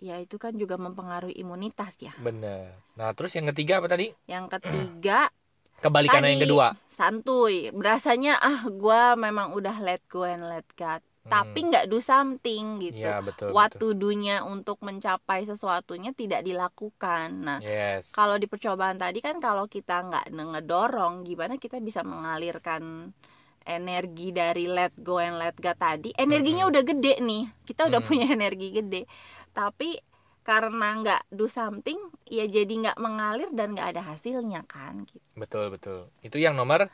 ya 0.00 0.16
itu 0.16 0.40
kan 0.40 0.56
juga 0.56 0.80
mempengaruhi 0.80 1.36
imunitas 1.36 1.92
ya. 2.00 2.16
Bener. 2.16 2.72
Nah 2.96 3.12
terus 3.12 3.36
yang 3.36 3.46
ketiga 3.52 3.84
apa 3.84 3.92
tadi? 3.92 4.10
Yang 4.24 4.58
ketiga 4.58 5.28
kebalikannya 5.84 6.40
yang 6.40 6.44
kedua. 6.48 6.66
santuy. 6.88 7.68
Berasanya 7.76 8.40
ah 8.40 8.64
gua 8.72 9.12
memang 9.14 9.52
udah 9.52 9.76
let 9.84 10.00
go 10.08 10.24
and 10.24 10.48
let 10.48 10.64
God 10.80 11.04
tapi 11.24 11.58
nggak 11.64 11.88
do 11.88 11.98
something 11.98 12.84
gitu. 12.84 13.00
Ya 13.00 13.18
Hmm. 13.18 13.26
betul 13.26 13.48
what 13.50 13.72
betul. 13.72 13.96
to 13.96 13.98
do-nya 13.98 14.44
untuk 14.44 14.76
mencapai 14.80 15.42
sesuatunya 15.42 16.12
tidak 16.12 16.44
dilakukan. 16.44 17.28
Nah 17.40 17.58
yes. 17.58 18.12
kalau 18.12 18.36
di 18.36 18.44
percobaan 18.44 19.00
tadi 19.00 19.24
kan 19.24 19.40
kalau 19.40 19.64
kita 19.64 20.04
nggak 20.04 20.28
ngedorong 20.28 21.24
gimana 21.24 21.56
kita 21.56 21.80
bisa 21.80 22.04
mengalirkan 22.04 23.12
energi 23.64 24.28
dari 24.28 24.68
let 24.68 24.92
go 25.00 25.16
and 25.16 25.40
let 25.40 25.56
God 25.56 25.80
tadi? 25.80 26.12
Energinya 26.14 26.68
udah 26.68 26.82
gede 26.84 27.16
nih. 27.18 27.48
Kita 27.64 27.88
udah 27.88 28.04
Mm. 28.04 28.06
punya 28.06 28.26
energi 28.28 28.68
gede. 28.70 29.02
Tapi 29.50 29.96
karena 30.44 31.00
nggak 31.00 31.22
do 31.32 31.48
something 31.48 31.96
ya 32.28 32.44
jadi 32.44 32.68
nggak 32.68 33.00
mengalir 33.00 33.48
dan 33.56 33.72
nggak 33.72 33.96
ada 33.96 34.02
hasilnya 34.04 34.68
kan 34.68 35.08
gitu. 35.08 35.24
Betul 35.32 35.72
betul. 35.72 36.12
Itu 36.20 36.36
yang 36.36 36.52
nomor 36.52 36.92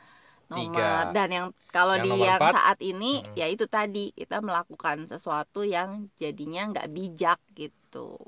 nomor 0.51 0.67
Tiga. 0.75 1.15
dan 1.15 1.29
yang 1.31 1.47
kalau 1.71 1.95
Yang 1.95 2.05
di 2.05 2.13
yang 2.21 2.39
empat, 2.39 2.53
saat 2.53 2.77
ini 2.83 3.11
mm. 3.23 3.35
ya 3.39 3.47
itu 3.47 3.65
tadi 3.67 4.05
kita 4.11 4.37
melakukan 4.43 4.97
sesuatu 5.07 5.63
yang 5.63 5.89
jadinya 6.19 6.61
nggak 6.71 6.87
bijak 6.91 7.39
gitu 7.55 8.19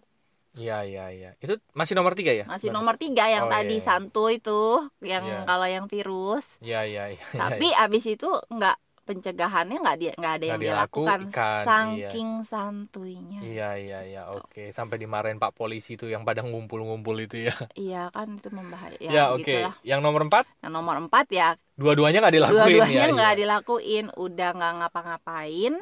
Iya 0.54 0.86
iya 0.86 1.06
iya 1.10 1.30
itu 1.42 1.58
masih 1.74 1.98
nomor 1.98 2.14
tiga 2.14 2.30
ya 2.30 2.46
masih 2.46 2.70
nomor 2.70 2.96
tiga 3.02 3.26
yang 3.26 3.50
Oh, 3.50 3.52
tadi 3.52 3.82
iya. 3.82 3.86
santuy 3.90 4.38
tuh 4.38 4.86
yang 5.02 5.26
Iya. 5.26 5.40
kalau 5.50 5.66
yang 5.66 5.86
virus 5.90 6.46
Iya 6.62 6.86
iya 6.86 7.04
iya 7.10 7.26
iya, 7.26 7.26
tapi 7.34 7.68
abis 7.74 8.06
itu 8.06 8.30
nggak 8.54 8.78
pencegahannya 9.04 9.78
nggak 9.84 9.98
dia 10.02 10.12
nggak 10.20 10.34
ada 10.40 10.46
yang 10.48 10.60
Nggak 10.60 10.68
dilakukan 10.68 11.20
dilakukan, 11.28 11.88
iya. 11.94 12.10
saking 12.10 12.30
santuinya 12.44 13.40
Iya 13.44 13.70
iya 13.78 14.00
iya 14.08 14.22
oke 14.32 14.72
sampai 14.72 14.96
dimarahin 15.00 15.40
Pak 15.44 15.52
polisi 15.54 15.96
tuh 16.00 16.08
yang 16.14 16.24
pada 16.28 16.42
ngumpul-ngumpul 16.44 17.16
itu 17.20 17.48
ya. 17.48 17.54
iya 17.80 18.08
kan 18.16 18.28
itu 18.40 18.50
membahaya 18.50 18.98
Ya, 19.00 19.12
ya, 19.12 19.24
oke. 19.36 19.44
gitulah 19.44 19.76
Yang 19.84 20.00
nomor 20.06 20.22
empat 20.28 20.46
yang 20.64 20.74
nomor 20.74 20.96
empat 21.04 21.26
ya 21.32 21.48
dua-duanya 21.76 22.18
nggak 22.22 22.36
dilakuin 22.38 22.58
dua-duanya 22.80 23.04
ya. 23.10 23.14
nggak 23.18 23.34
iya. 23.34 23.40
dilakuin 23.42 24.06
udah 24.16 24.50
nggak 24.58 24.74
ngapa-ngapain 24.80 25.74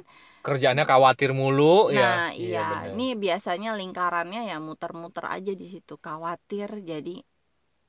Kerjaannya 0.42 0.86
khawatir 0.90 1.38
mulu 1.38 1.94
Nah, 1.94 2.34
ya. 2.34 2.34
iya, 2.34 2.62
bener. 2.66 2.98
ini 2.98 3.13
biasanya 3.13 3.78
lingkarannya 3.78 4.42
ya 4.50 4.58
muter-muter 4.58 5.25
aja 5.30 5.54
di 5.54 5.68
situ, 5.70 5.94
khawatir 6.01 6.82
jadi 6.82 7.22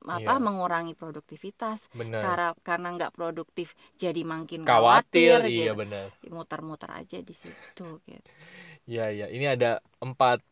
apa 0.07 0.35
Iya. 0.35 0.43
mengurangi 0.45 0.93
produktivitas 0.97 1.87
benar 1.93 2.21
karena 2.25 2.47
karena 2.67 2.87
nggak 2.97 3.13
produktif 3.17 3.73
jadi 3.95 4.21
makin 4.27 4.61
khawatir 4.67 5.39
khawatir, 5.39 5.47
iya 5.47 5.71
gitu. 5.73 5.79
benar 5.81 6.07
muter-muter 6.31 6.89
aja 6.91 7.17
di 7.23 7.35
situ 7.35 7.99
gitu 8.09 8.29
Iya 8.83 9.03
iya, 9.15 9.25
ini 9.31 9.45
ada 9.47 9.79
empat 10.03 10.43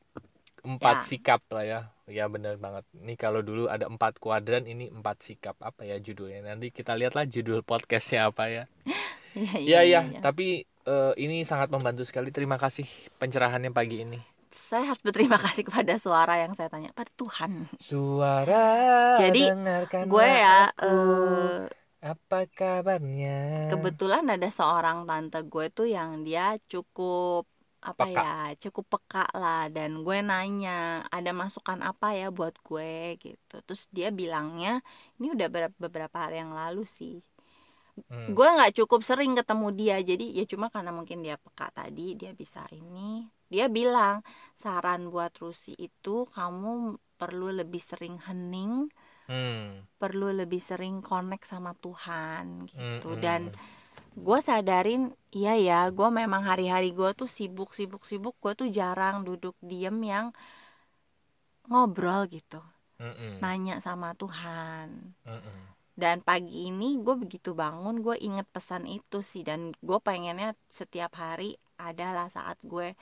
empat 0.63 0.97
Ya. 0.97 1.07
sikap 1.09 1.41
lah 1.51 1.65
ya. 1.65 1.79
Ya 2.11 2.25
benar 2.27 2.55
banget. 2.59 2.83
Ini 2.95 3.13
kalau 3.19 3.41
dulu 3.41 3.67
ada 3.71 3.87
empat 3.87 4.19
kuadran, 4.23 4.63
ini 4.67 4.91
empat 4.91 5.17
sikap 5.27 5.55
apa 5.63 5.81
ya 5.87 5.97
judulnya? 5.99 6.43
Nanti 6.43 6.69
kita 6.71 6.93
lihatlah 6.99 7.25
judul 7.27 7.63
podcastnya 7.63 8.29
apa 8.31 8.43
ya. 8.51 8.63
Iya 9.67 9.79
Iya 9.79 9.79
iya, 9.87 10.01
tapi 10.25 10.65
eh, 10.87 11.13
ini 11.23 11.43
sangat 11.47 11.69
membantu 11.71 12.03
sekali. 12.09 12.29
Terima 12.35 12.57
kasih 12.59 12.85
pencerahannya 13.21 13.71
pagi 13.71 14.03
ini. 14.05 14.19
Saya 14.51 14.83
harus 14.91 15.01
berterima 15.07 15.37
kasih 15.43 15.63
kepada 15.67 15.93
suara 15.95 16.33
yang 16.43 16.51
saya 16.57 16.67
tanya 16.73 16.91
pada 16.91 17.11
Tuhan. 17.15 17.71
Suara 17.87 18.61
Jadi, 19.17 19.39
Gue 20.09 20.25
ya 20.43 20.71
aku. 20.87 20.87
eh, 20.87 21.69
apa 22.11 22.39
kabarnya? 22.57 23.29
kebetulan 23.69 24.25
ada 24.33 24.47
seorang 24.57 24.97
tante 25.09 25.37
gue 25.51 25.65
tuh 25.77 25.87
yang 25.97 26.09
dia 26.27 26.43
cukup 26.71 27.41
apa 27.89 28.05
Peka. 28.05 28.21
ya 28.21 28.27
cukup 28.63 28.85
peka 28.93 29.25
lah 29.41 29.61
dan 29.75 29.89
gue 30.05 30.17
nanya 30.29 30.71
ada 31.15 31.31
masukan 31.41 31.79
apa 31.89 32.07
ya 32.19 32.25
buat 32.37 32.53
gue 32.67 32.91
gitu 33.23 33.53
terus 33.65 33.83
dia 33.95 34.07
bilangnya 34.19 34.69
ini 35.17 35.27
udah 35.35 35.47
ber- 35.53 35.77
beberapa 35.83 36.17
hari 36.23 36.35
yang 36.43 36.53
lalu 36.61 36.81
sih 36.97 37.13
Hmm, 38.09 38.35
gue 38.35 38.47
nggak 38.55 38.71
cukup 38.77 38.99
sering 39.09 39.31
ketemu 39.39 39.67
dia 39.79 39.95
jadi 40.09 40.25
ya 40.37 40.43
cuma 40.51 40.65
karena 40.73 40.91
mungkin 40.97 41.17
dia 41.25 41.35
peka 41.43 41.67
tadi 41.77 42.05
dia 42.19 42.31
bisa 42.41 42.61
ini 42.79 43.25
dia 43.51 43.67
bilang 43.67 44.23
saran 44.55 45.11
buat 45.11 45.35
Rusi 45.35 45.75
itu 45.75 46.25
kamu 46.31 46.95
perlu 47.19 47.51
lebih 47.51 47.83
sering 47.83 48.17
hening 48.23 48.87
hmm, 49.27 49.91
perlu 50.01 50.33
lebih 50.33 50.63
sering 50.63 51.03
connect 51.03 51.45
sama 51.47 51.75
Tuhan 51.77 52.65
gitu. 52.71 53.13
Hmm, 53.13 53.21
dan 53.21 53.41
gue 54.11 54.39
sadarin 54.43 55.11
iya 55.31 55.55
ya 55.55 55.79
gue 55.91 56.09
memang 56.11 56.43
hari-hari 56.43 56.91
gue 56.91 57.11
tuh 57.15 57.27
sibuk 57.27 57.71
sibuk 57.75 58.03
sibuk. 58.07 58.35
Gue 58.39 58.53
tuh 58.55 58.67
jarang 58.71 59.23
duduk 59.23 59.55
diem 59.63 59.95
yang 60.03 60.27
ngobrol 61.67 62.27
gitu. 62.31 62.59
Hmm, 63.01 63.41
nanya 63.41 63.81
sama 63.81 64.13
Tuhan. 64.15 65.17
Hmm. 65.25 65.69
dan 65.91 66.23
pagi 66.23 66.71
ini 66.71 66.97
gue 66.97 67.13
begitu 67.13 67.53
bangun 67.53 68.01
gue 68.01 68.17
inget 68.17 68.47
pesan 68.49 68.89
itu 68.89 69.21
sih. 69.21 69.45
Dan 69.45 69.75
gue 69.77 69.99
pengennya 70.01 70.57
setiap 70.71 71.13
hari 71.19 71.53
adalah 71.77 72.25
saat 72.25 72.57
gue 72.65 72.97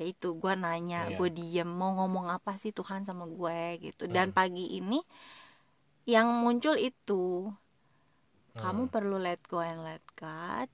yaitu 0.00 0.26
gue 0.42 0.52
nanya 0.64 0.96
Iya. 1.10 1.16
gue 1.18 1.28
diem 1.38 1.68
mau 1.80 1.90
ngomong 1.98 2.26
apa 2.36 2.52
sih 2.62 2.70
Tuhan 2.78 3.02
sama 3.08 3.24
gue 3.38 3.60
gitu 3.84 4.04
dan 4.16 4.30
Hmm. 4.30 4.36
pagi 4.38 4.64
ini 4.78 4.98
yang 6.08 6.28
muncul 6.42 6.74
itu 6.80 7.52
kamu 8.58 8.82
Hmm. 8.86 8.92
perlu 8.94 9.16
let 9.26 9.40
go 9.50 9.58
and 9.70 9.80
let 9.88 10.02
God 10.18 10.68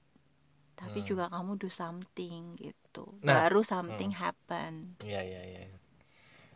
tapi 0.80 0.98
Hmm. 1.00 1.08
juga 1.08 1.24
kamu 1.34 1.52
do 1.62 1.68
something 1.70 2.42
gitu 2.58 3.04
Nah, 3.26 3.44
baru 3.44 3.60
something 3.72 4.10
happen 4.22 4.72
Iya 5.04 5.20
iya 5.30 5.42
iya. 5.50 5.62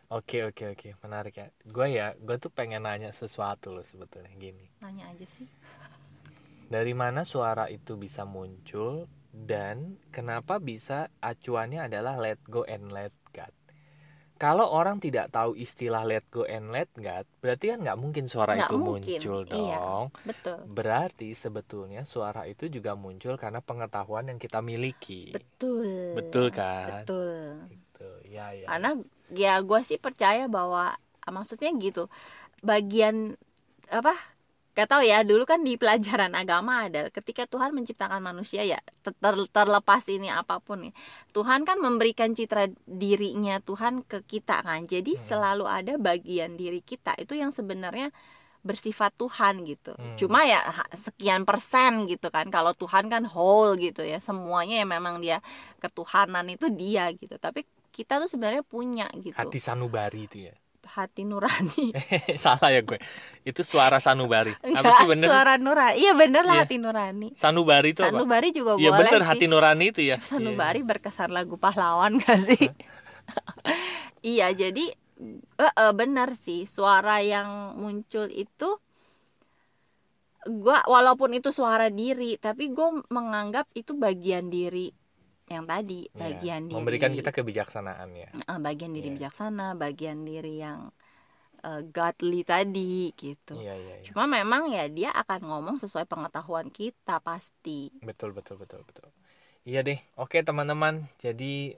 Oke 0.09 0.37
oke 0.49 0.63
oke 0.73 0.89
menarik 1.05 1.33
ya. 1.41 1.47
Gue 1.75 1.87
ya 1.97 2.07
gue 2.17 2.37
tuh 2.43 2.49
pengen 2.57 2.81
nanya 2.87 3.11
sesuatu 3.13 3.67
loh 3.75 3.85
sebetulnya 3.85 4.33
gini. 4.45 4.65
nanya 4.81 5.11
aja 5.11 5.27
sih 5.27 5.47
Dari 6.69 6.93
mana 6.93 7.25
suara 7.25 7.65
itu 7.67 7.97
bisa 7.97 8.23
muncul 8.29 9.09
dan 9.47 9.95
kenapa 10.11 10.59
bisa 10.59 11.07
acuannya 11.23 11.87
adalah 11.87 12.19
let 12.19 12.39
go 12.51 12.67
and 12.67 12.91
let 12.91 13.15
God. 13.31 13.51
Kalau 14.39 14.71
orang 14.71 15.03
tidak 15.03 15.35
tahu 15.35 15.51
istilah 15.59 16.07
let 16.07 16.23
go 16.31 16.47
and 16.47 16.71
let 16.71 16.87
God, 16.95 17.27
berarti 17.43 17.75
kan 17.75 17.83
nggak 17.83 17.99
mungkin 17.99 18.25
suara 18.31 18.55
Nggak 18.55 18.71
itu 18.71 18.75
mungkin, 18.79 19.19
muncul 19.19 19.39
iya. 19.51 19.77
dong. 19.83 20.05
betul 20.23 20.59
Berarti 20.63 21.35
sebetulnya 21.35 22.07
suara 22.07 22.47
itu 22.47 22.71
juga 22.71 22.95
muncul 22.95 23.35
karena 23.35 23.59
pengetahuan 23.59 24.31
yang 24.31 24.39
kita 24.39 24.63
miliki. 24.63 25.35
betul 25.35 26.15
Betul 26.15 26.45
kan? 26.55 27.03
betul 27.03 27.67
Gitu. 27.67 28.09
Ya 28.31 28.55
ya. 28.55 28.63
karena 28.71 28.95
ya 29.35 29.59
gue 29.59 29.79
sih 29.83 29.99
percaya 29.99 30.47
bahwa 30.47 30.95
maksudnya 31.27 31.75
gitu 31.75 32.07
bagian 32.63 33.35
apa 33.91 34.15
gak 34.79 34.89
tahu 34.89 35.03
ya 35.03 35.27
dulu 35.27 35.43
kan 35.43 35.59
di 35.59 35.75
pelajaran 35.75 36.31
agama 36.31 36.87
ada 36.87 37.11
ketika 37.11 37.43
Tuhan 37.43 37.75
menciptakan 37.75 38.23
manusia 38.23 38.63
ya 38.63 38.79
ter- 39.03 39.17
ter- 39.19 39.49
terlepas 39.51 40.07
ini 40.07 40.31
apa 40.31 40.63
pun 40.63 40.87
nih 40.87 40.93
Tuhan 41.35 41.67
kan 41.67 41.83
memberikan 41.83 42.31
citra 42.31 42.71
dirinya 42.87 43.59
Tuhan 43.59 44.07
ke 44.07 44.23
kita 44.23 44.63
kan 44.63 44.87
jadi 44.87 45.11
Hmm. 45.11 45.23
selalu 45.27 45.65
ada 45.67 45.93
bagian 45.99 46.55
diri 46.55 46.79
kita 46.79 47.19
itu 47.19 47.35
yang 47.35 47.51
sebenarnya 47.51 48.15
bersifat 48.59 49.15
Tuhan 49.15 49.63
gitu 49.63 49.95
Hmm. 49.95 50.15
cuma 50.15 50.43
ya 50.43 50.59
sekian 50.95 51.43
persen 51.43 52.07
gitu 52.07 52.27
kan 52.27 52.47
kalau 52.47 52.71
Tuhan 52.71 53.07
kan 53.07 53.23
whole 53.27 53.75
gitu 53.79 54.03
ya 54.03 54.19
semuanya 54.19 54.83
ya 54.83 54.87
memang 54.87 55.19
dia 55.19 55.39
ketuhanan 55.79 56.47
itu 56.47 56.67
dia 56.71 57.11
gitu 57.15 57.35
tapi 57.35 57.63
kita 57.89 58.19
tuh 58.19 58.31
sebenarnya 58.31 58.63
punya 58.63 59.07
gitu 59.19 59.35
Hati 59.35 59.59
sanubari 59.59 60.23
itu 60.23 60.47
ya. 60.47 60.55
Hati 60.85 61.23
nurani 61.23 61.91
Salah 62.43 62.69
ya 62.69 62.79
gue. 62.79 62.99
Itu 63.41 63.61
suara 63.61 63.97
sanubari. 63.97 64.53
Apa 64.53 64.67
enggak 64.69 64.93
sih 64.95 65.07
bener? 65.07 65.27
suara 65.27 65.53
nurani 65.55 65.95
iya 65.97 66.11
bener 66.13 66.43
lah 66.43 66.55
Iya. 66.55 66.63
hati 66.63 66.77
nurani 66.77 67.27
Sanubari 67.33 67.89
itu 67.91 68.01
apa? 68.01 68.13
sanubari 68.13 68.49
juga 68.51 68.71
Iya 68.75 68.89
boleh 68.89 69.01
bener 69.05 69.21
sih 69.21 69.27
hati 69.27 69.45
nurani 69.45 69.85
itu 69.87 70.01
ya. 70.03 70.17
sanubari 70.29 70.81
berkesan 70.81 71.29
lagu 71.29 71.55
pahlawan 71.55 72.17
gak 72.17 72.39
sih 72.39 72.63
iya 74.25 74.51
jadi 74.51 74.91
eh, 75.57 75.73
eh, 75.73 75.93
benar 75.93 76.33
sih 76.33 76.63
suara 76.63 77.19
yang 77.19 77.75
muncul 77.75 78.27
itu 78.27 78.79
gua 80.47 80.79
walaupun 80.85 81.35
itu 81.35 81.51
suara 81.51 81.91
diri 81.91 82.39
tapi 82.39 82.71
gue 82.71 83.03
menganggap 83.07 83.67
itu 83.73 83.91
bagian 83.93 84.47
diri 84.47 84.95
yang 85.49 85.65
tadi 85.65 86.05
Iya, 86.13 86.17
bagian 86.17 86.61
diri 86.69 86.75
Memberikan 86.77 87.11
kita 87.11 87.29
kebijaksanaan 87.33 88.09
ya. 88.13 88.29
bagian 88.61 88.91
diri 88.93 89.09
Iya. 89.09 89.15
bijaksana 89.17 89.73
bagian 89.75 90.21
diri 90.23 90.61
yang 90.61 90.93
eh, 91.65 91.81
godly 91.91 92.41
tadi 92.47 93.11
gitu 93.17 93.57
Iya 93.59 93.75
iya 93.75 93.95
iya. 93.99 94.05
Cuma 94.07 94.29
memang 94.29 94.71
ya 94.71 94.87
dia 94.87 95.09
akan 95.11 95.39
ngomong 95.49 95.75
sesuai 95.83 96.05
pengetahuan 96.07 96.69
kita 96.71 97.19
pasti. 97.19 97.91
Betul 97.99 98.31
betul 98.31 98.55
betul 98.61 98.85
betul. 98.87 99.09
Iya 99.67 99.83
deh. 99.83 99.99
Oke 100.15 100.39
teman-teman. 100.45 101.03
Jadi 101.19 101.75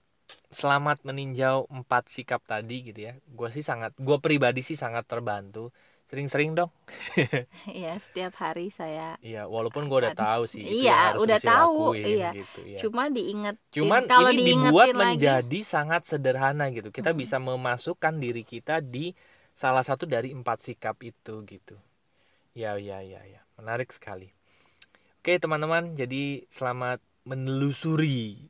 selamat 0.52 1.04
meninjau 1.08 1.68
empat 1.68 2.08
sikap 2.14 2.44
tadi 2.46 2.88
gitu 2.88 3.00
ya. 3.10 3.14
Gue 3.28 3.50
sih 3.52 3.64
sangat, 3.66 3.92
gue 3.98 4.18
pribadi 4.22 4.62
sih 4.64 4.78
sangat 4.80 5.04
terbantu. 5.10 5.74
Sering-sering 6.12 6.52
dong. 6.60 6.72
ya 7.84 7.94
setiap 7.98 8.34
hari 8.44 8.68
saya. 8.74 9.16
Iya, 9.22 9.46
walaupun 9.46 9.86
gue 9.90 9.98
udah 10.02 10.16
tahu 10.18 10.44
sih. 10.50 10.66
itu 10.66 10.84
Iya, 10.84 10.92
harus 10.92 11.24
udah 11.24 11.40
tahu, 11.40 11.94
lakuin, 11.94 12.04
iya. 12.04 12.30
Gitu, 12.34 12.60
ya. 12.66 12.80
Cuma 12.82 13.04
diinget. 13.14 13.56
Cuman 13.72 14.04
kalau 14.12 14.32
ini 14.36 14.42
dibuat 14.50 14.92
lagi, 14.98 15.00
menjadi 15.16 15.60
sangat 15.64 16.02
sederhana 16.10 16.68
gitu. 16.76 16.90
Kita 16.92 17.14
Mm-mm. 17.14 17.22
bisa 17.22 17.38
memasukkan 17.40 18.14
diri 18.20 18.44
kita 18.44 18.84
di 18.84 19.16
salah 19.56 19.84
satu 19.86 20.04
dari 20.10 20.34
empat 20.36 20.58
sikap 20.68 20.98
itu 21.06 21.34
gitu. 21.48 21.76
Ya 22.58 22.76
ya 22.82 23.00
ya 23.04 23.22
ya, 23.24 23.42
menarik 23.60 23.90
sekali. 23.96 24.34
Oke 25.22 25.38
teman-teman, 25.44 25.94
jadi 26.00 26.46
selamat 26.50 27.00
menelusuri. 27.30 28.50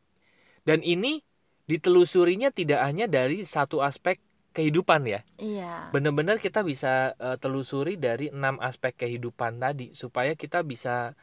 Dan 0.66 0.82
ini 0.86 1.22
ditelusurinya 1.70 2.50
tidak 2.54 2.82
hanya 2.86 3.06
dari 3.10 3.44
satu 3.48 3.82
aspek 3.84 4.20
kehidupan 4.52 5.08
ya. 5.08 5.22
Iya. 5.40 5.92
Benar-benar 5.96 6.40
kita 6.44 6.64
bisa 6.64 7.16
eh, 7.16 7.38
telusuri 7.40 7.96
dari 7.96 8.32
enam 8.32 8.60
aspek 8.60 8.96
kehidupan 9.08 9.60
tadi 9.60 9.96
supaya 9.96 10.36
kita 10.36 10.64
bisa 10.64 11.16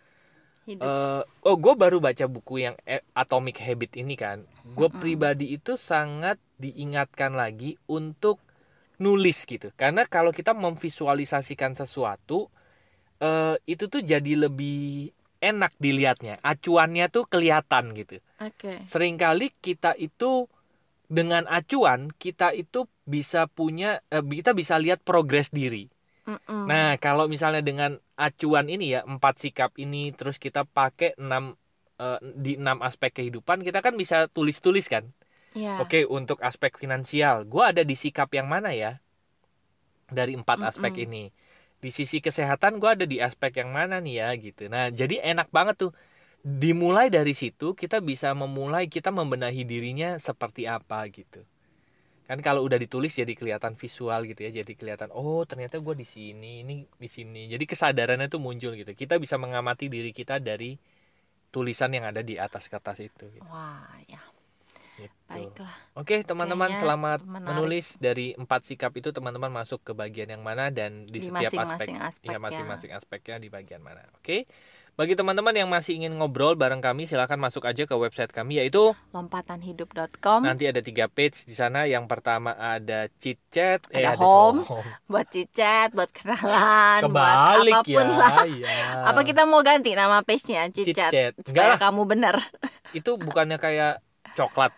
Hidup. 0.68 0.84
Eh, 0.84 1.22
oh, 1.48 1.56
gue 1.56 1.74
baru 1.80 1.96
baca 1.96 2.28
buku 2.28 2.60
yang 2.60 2.76
eh, 2.84 3.00
Atomic 3.16 3.56
Habit 3.64 3.96
ini 4.04 4.20
kan. 4.20 4.44
Gue 4.76 4.92
Mm-mm. 4.92 5.00
pribadi 5.00 5.56
itu 5.56 5.80
sangat 5.80 6.36
diingatkan 6.60 7.32
lagi 7.32 7.80
untuk 7.88 8.36
nulis 9.00 9.48
gitu. 9.48 9.72
Karena 9.72 10.04
kalau 10.04 10.28
kita 10.28 10.52
memvisualisasikan 10.52 11.72
sesuatu, 11.72 12.52
eh, 13.16 13.56
itu 13.64 13.88
tuh 13.88 14.04
jadi 14.04 14.44
lebih 14.44 15.08
enak 15.40 15.72
dilihatnya. 15.80 16.36
Acuannya 16.44 17.08
tuh 17.08 17.24
kelihatan 17.24 17.96
gitu. 17.96 18.20
Oke. 18.36 18.84
Seringkali 18.84 19.56
kita 19.64 19.96
itu 19.96 20.52
dengan 21.08 21.48
acuan 21.48 22.12
kita 22.12 22.52
itu 22.52 22.84
bisa 23.08 23.48
punya, 23.48 24.04
eh, 24.12 24.20
kita 24.20 24.52
bisa 24.52 24.76
lihat 24.76 25.00
progres 25.00 25.48
diri. 25.48 25.88
Mm-mm. 26.28 26.68
Nah, 26.68 27.00
kalau 27.00 27.24
misalnya 27.24 27.64
dengan 27.64 27.96
acuan 28.20 28.68
ini 28.68 28.92
ya, 28.92 29.00
empat 29.08 29.40
sikap 29.40 29.72
ini, 29.80 30.12
terus 30.12 30.36
kita 30.36 30.68
pakai 30.68 31.16
enam 31.16 31.56
eh, 31.96 32.20
di 32.36 32.60
enam 32.60 32.84
aspek 32.84 33.16
kehidupan, 33.16 33.64
kita 33.64 33.80
kan 33.80 33.96
bisa 33.96 34.28
tulis-tulis 34.28 34.86
kan. 34.92 35.08
Iya. 35.56 35.80
Oke, 35.80 36.04
untuk 36.04 36.44
aspek 36.44 36.76
finansial, 36.76 37.48
gua 37.48 37.72
ada 37.72 37.80
di 37.80 37.96
sikap 37.96 38.28
yang 38.36 38.46
mana 38.46 38.76
ya? 38.76 39.00
Dari 40.12 40.36
empat 40.36 40.60
aspek 40.60 40.92
Mm-mm. 40.92 41.06
ini. 41.08 41.24
Di 41.80 41.88
sisi 41.88 42.20
kesehatan, 42.20 42.76
gua 42.76 42.92
ada 43.00 43.08
di 43.08 43.16
aspek 43.16 43.64
yang 43.64 43.72
mana 43.72 43.96
nih 44.04 44.20
ya, 44.20 44.28
gitu. 44.36 44.68
Nah, 44.68 44.92
jadi 44.92 45.24
enak 45.24 45.48
banget 45.48 45.88
tuh. 45.88 45.92
Dimulai 46.48 47.12
dari 47.12 47.36
situ, 47.36 47.76
kita 47.76 48.00
bisa 48.00 48.32
memulai 48.32 48.88
kita 48.88 49.12
membenahi 49.12 49.68
dirinya 49.68 50.16
seperti 50.16 50.64
apa 50.64 51.04
gitu. 51.12 51.44
kan 52.28 52.38
kalau 52.44 52.60
udah 52.60 52.76
ditulis 52.76 53.16
jadi 53.16 53.32
kelihatan 53.32 53.72
visual 53.80 54.20
gitu 54.28 54.44
ya 54.44 54.52
jadi 54.60 54.72
kelihatan 54.76 55.08
oh 55.16 55.48
ternyata 55.48 55.80
gue 55.80 55.94
di 55.96 56.04
sini 56.04 56.60
ini 56.60 56.84
di 56.84 57.08
sini 57.08 57.48
jadi 57.48 57.64
kesadarannya 57.64 58.28
tuh 58.28 58.36
muncul 58.36 58.76
gitu 58.76 58.92
kita 58.92 59.16
bisa 59.16 59.40
mengamati 59.40 59.88
diri 59.88 60.12
kita 60.12 60.36
dari 60.36 60.76
tulisan 61.54 61.90
yang 61.96 62.04
ada 62.12 62.20
di 62.20 62.36
atas 62.36 62.68
kertas 62.68 63.00
itu 63.00 63.24
gitu. 63.32 63.48
Wah, 63.48 63.96
ya. 64.04 64.20
Gitu. 64.98 65.14
Baiklah. 65.30 65.76
Oke 65.96 66.26
teman-teman 66.26 66.74
Kayaknya 66.74 66.82
selamat 66.82 67.20
menarik. 67.24 67.46
menulis 67.48 67.86
dari 68.02 68.26
empat 68.34 68.60
sikap 68.68 68.92
itu 68.98 69.08
teman-teman 69.14 69.48
masuk 69.52 69.80
ke 69.86 69.92
bagian 69.94 70.28
yang 70.28 70.42
mana 70.42 70.68
dan 70.74 71.06
di, 71.08 71.22
Di 71.22 71.30
setiap 71.30 71.54
aspek 71.54 71.94
masing-masing 71.94 71.96
aspek 72.02 72.34
ya 72.34 72.36
ya. 72.36 72.38
masing-masing 72.42 72.90
aspeknya 72.92 73.36
di 73.40 73.48
bagian 73.48 73.80
mana. 73.80 74.02
Oke. 74.18 74.44
Bagi 74.98 75.14
teman-teman 75.14 75.54
yang 75.54 75.70
masih 75.70 75.94
ingin 75.94 76.10
ngobrol 76.18 76.58
bareng 76.58 76.82
kami 76.82 77.06
silahkan 77.06 77.38
masuk 77.38 77.62
aja 77.62 77.86
ke 77.86 77.94
website 77.94 78.34
kami 78.34 78.58
yaitu 78.58 78.98
Lompatanhidup.com 79.14 80.42
nanti 80.42 80.66
ada 80.66 80.82
tiga 80.82 81.06
page 81.06 81.46
di 81.46 81.54
sana. 81.54 81.86
Yang 81.86 82.10
pertama 82.10 82.50
ada 82.58 83.06
chit 83.22 83.38
chat, 83.46 83.78
eh 83.94 84.02
Ada 84.02 84.18
ada 84.18 84.18
home. 84.18 84.66
buat 85.10 85.30
cicat, 85.30 85.94
buat 85.94 86.10
kenalan, 86.10 87.06
buat 87.06 87.14
Kebalik 87.14 87.74
apa 87.78 87.86
pun 87.86 88.06
ya. 88.10 88.18
lah. 88.18 88.42
ya. 88.50 88.78
Apa 89.06 89.20
kita 89.22 89.46
mau 89.46 89.62
ganti 89.62 89.94
nama 89.94 90.18
page-nya 90.26 90.66
Chit-chat. 90.74 91.14
Enggak 91.14 91.46
supaya 91.46 91.72
kamu 91.78 92.02
bener 92.02 92.34
itu 92.98 93.10
bukannya 93.14 93.62
kayak 93.62 94.02
coklat. 94.34 94.74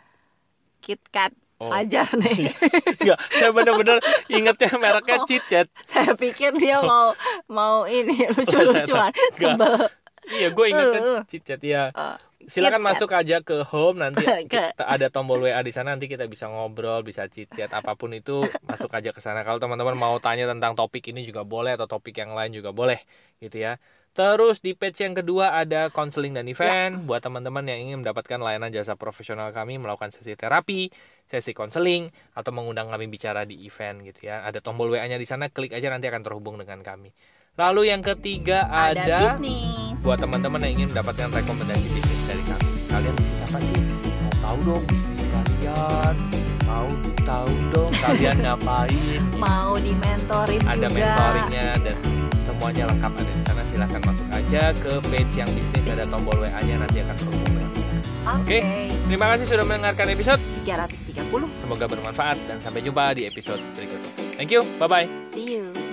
KitKat 0.84 1.32
Oh. 1.60 1.68
ajar 1.68 2.08
nih. 2.16 2.48
Enggak, 2.96 3.20
saya 3.36 3.52
bener-bener 3.52 4.00
ingetnya 4.32 4.80
mereknya 4.80 5.16
Oh. 5.20 5.28
chit 5.28 5.44
chat. 5.44 5.68
Saya 5.84 6.16
pikir 6.16 6.56
dia 6.56 6.80
mau 6.80 7.12
mau 7.52 7.84
ini 7.84 8.16
lucu-lucuan. 8.32 9.12
Enggak. 9.12 9.36
Sebel. 9.36 9.76
Iya, 10.28 10.52
gue 10.52 10.66
ingetnya 10.68 11.00
Uh. 11.00 11.22
chit 11.24 11.42
chat 11.42 11.60
ya. 11.64 11.88
Uh, 11.96 12.16
Silakan 12.44 12.84
masuk 12.84 13.12
aja 13.12 13.40
ke 13.40 13.64
home 13.68 14.00
nanti 14.04 14.24
kita 14.52 14.84
ada 14.84 15.08
tombol 15.08 15.40
WA 15.44 15.60
di 15.64 15.72
sana 15.72 15.96
nanti 15.96 16.08
kita 16.08 16.28
bisa 16.28 16.48
ngobrol, 16.48 17.00
bisa 17.00 17.24
chat 17.28 17.70
apa 17.72 17.96
pun 17.96 18.12
itu 18.12 18.44
masuk 18.68 18.92
aja 18.92 19.10
ke 19.16 19.20
sana. 19.20 19.44
Kalau 19.44 19.56
teman-teman 19.56 19.96
mau 19.96 20.16
tanya 20.20 20.44
tentang 20.48 20.76
topik 20.76 21.08
ini 21.12 21.24
juga 21.24 21.44
boleh 21.44 21.76
atau 21.76 21.88
topik 21.88 22.16
yang 22.20 22.36
lain 22.36 22.52
juga 22.52 22.72
boleh 22.72 23.00
gitu 23.40 23.60
ya. 23.60 23.80
Terus 24.10 24.58
di 24.58 24.74
page 24.74 25.06
yang 25.06 25.14
kedua 25.14 25.54
ada 25.54 25.86
konseling 25.86 26.34
dan 26.34 26.50
event 26.50 27.06
buat 27.06 27.22
teman-teman 27.22 27.62
yang 27.62 27.78
ingin 27.78 27.96
mendapatkan 28.02 28.42
layanan 28.42 28.74
jasa 28.74 28.98
profesional 28.98 29.54
kami 29.54 29.78
melakukan 29.78 30.10
sesi 30.10 30.34
terapi, 30.34 30.90
sesi 31.30 31.54
konseling 31.54 32.10
atau 32.34 32.50
mengundang 32.50 32.90
kami 32.90 33.06
bicara 33.06 33.46
di 33.46 33.62
event 33.62 34.02
gitu 34.02 34.26
ya. 34.26 34.42
Ada 34.42 34.58
tombol 34.58 34.90
WA-nya 34.90 35.14
di 35.14 35.26
sana, 35.30 35.46
klik 35.46 35.70
aja 35.70 35.94
nanti 35.94 36.10
akan 36.10 36.26
terhubung 36.26 36.58
dengan 36.58 36.82
kami. 36.82 37.14
Lalu 37.54 37.94
yang 37.94 38.02
ketiga 38.02 38.66
ada, 38.66 38.98
ada 38.98 39.16
bisnis. 39.30 39.89
Buat 40.00 40.18
teman-teman 40.18 40.60
yang 40.62 40.72
ingin 40.74 40.88
mendapatkan 40.90 41.28
rekomendasi 41.30 41.86
bisnis 41.90 42.20
dari 42.24 42.42
kami 42.42 42.66
kalian 42.88 43.14
bisnis 43.14 43.40
apa 43.44 43.58
sih 43.60 43.78
mau 44.16 44.32
tahu 44.40 44.58
dong 44.64 44.82
bisnis 44.86 45.26
kalian 45.28 46.14
mau 46.64 46.88
tahu 47.20 47.50
dong 47.70 47.90
kalian 47.94 48.36
ngapain 48.44 49.20
Mau 49.36 49.72
dimentorin 49.76 50.60
ada 50.64 50.76
juga. 50.82 50.96
mentoringnya 50.96 51.66
dan 51.82 51.96
semuanya 52.40 52.84
lengkap 52.86 53.12
ada 53.14 53.30
di 53.30 53.42
sana 53.44 53.62
silahkan 53.64 54.00
masuk 54.02 54.26
aja 54.30 54.62
ke 54.74 54.92
page 55.06 55.32
yang 55.36 55.50
bisnis 55.50 55.84
ada 55.86 56.04
tombol 56.04 56.36
WA 56.36 56.60
nya 56.60 56.74
nanti 56.76 56.98
akan 56.98 57.14
terhubung 57.14 57.44
dengan 57.46 57.70
kita. 57.70 57.94
Oke. 58.30 58.58
terima 59.04 59.26
kasih 59.28 59.46
sudah 59.46 59.64
mendengarkan 59.64 60.06
episode 60.08 60.40
330. 60.62 61.60
semoga 61.60 61.84
bermanfaat 61.86 62.38
dan 62.46 62.56
sampai 62.58 62.80
jumpa 62.80 63.12
di 63.12 63.26
episode 63.26 63.60
berikutnya 63.70 64.10
thank 64.34 64.48
you 64.48 64.64
bye 64.76 64.86
bye 64.86 65.06
See 65.22 65.44
you. 65.52 65.89